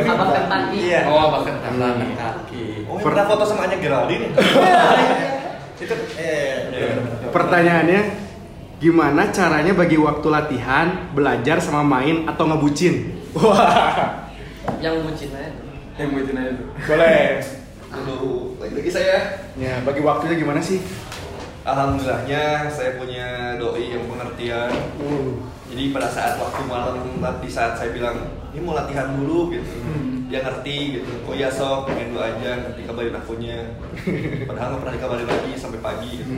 [0.00, 1.00] abang Kentucky Iya.
[1.06, 4.32] oh abang Kentucky oh pernah foto sama Anya Geraldine
[5.80, 6.68] itu eh
[7.32, 8.00] pertanyaannya
[8.80, 13.12] gimana caranya bagi waktu latihan belajar sama main atau ngebucin?
[13.36, 14.24] Wah.
[14.80, 15.52] Yang bucin aja.
[16.00, 16.68] Yang buatin aja tuh.
[16.88, 17.24] Boleh.
[17.92, 18.20] Dulu
[18.56, 19.16] lagi lagi saya.
[19.60, 20.80] Ya bagi waktunya gimana sih?
[21.60, 24.72] Alhamdulillahnya saya punya doi yang pengertian.
[25.68, 29.78] Jadi pada saat waktu malam di saat saya bilang ini mau latihan dulu gitu,
[30.26, 31.12] dia ngerti gitu.
[31.26, 33.58] Oh iya sok main dulu aja nanti kabarin akunya.
[34.50, 36.18] Padahal nggak pernah dikabarin lagi sampai pagi.
[36.18, 36.34] Gitu.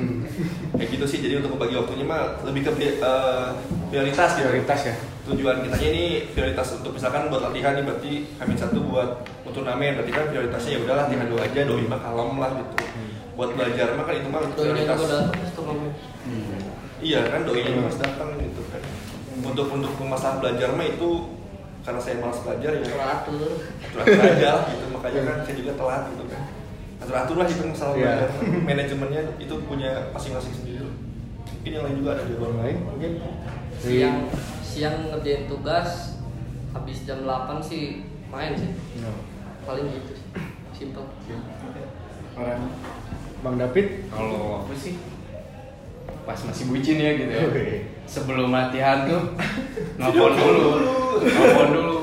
[0.76, 1.18] Kayak gitu sih.
[1.24, 3.48] Jadi untuk membagi waktunya mah lebih ke eh,
[3.88, 4.48] prioritas gitu.
[4.48, 6.04] prioritas ya Tujuan kitanya ini
[6.34, 10.70] prioritas untuk misalkan buat latihan nih berarti kami satu buat untuk turnamen berarti kan prioritasnya
[10.74, 12.74] ya udah latihan dulu aja doi mah kalem lah gitu.
[13.38, 14.98] Buat belajar mah kan itu mah prioritas.
[17.02, 18.82] Iya kan doi juga harus datang gitu kan.
[19.42, 21.41] Untuk untuk masalah belajar mah itu
[21.82, 23.50] karena saya malas belajar ya teratur
[23.82, 26.42] teratur aja lah gitu makanya kan saya juga telat gitu kan.
[27.02, 28.30] Atur atur lah itu masalah Iya.
[28.30, 30.86] belajar manajemennya itu punya masing-masing sendiri.
[31.58, 33.12] Mungkin yang lain juga ada di luar lain mungkin.
[33.82, 34.30] siang
[34.62, 36.18] siang ngerjain tugas
[36.70, 38.70] habis jam 8 sih main sih
[39.66, 40.28] paling gitu sih
[40.72, 41.02] simple
[42.38, 42.62] orang
[43.42, 45.02] Bang David Kalau aku sih
[46.22, 47.42] pas masih bucin ya gitu ya.
[47.42, 47.66] Oke.
[48.12, 49.24] Sebelum latihan tuh
[49.96, 50.68] nelfon dulu,
[51.24, 52.01] nelfon dulu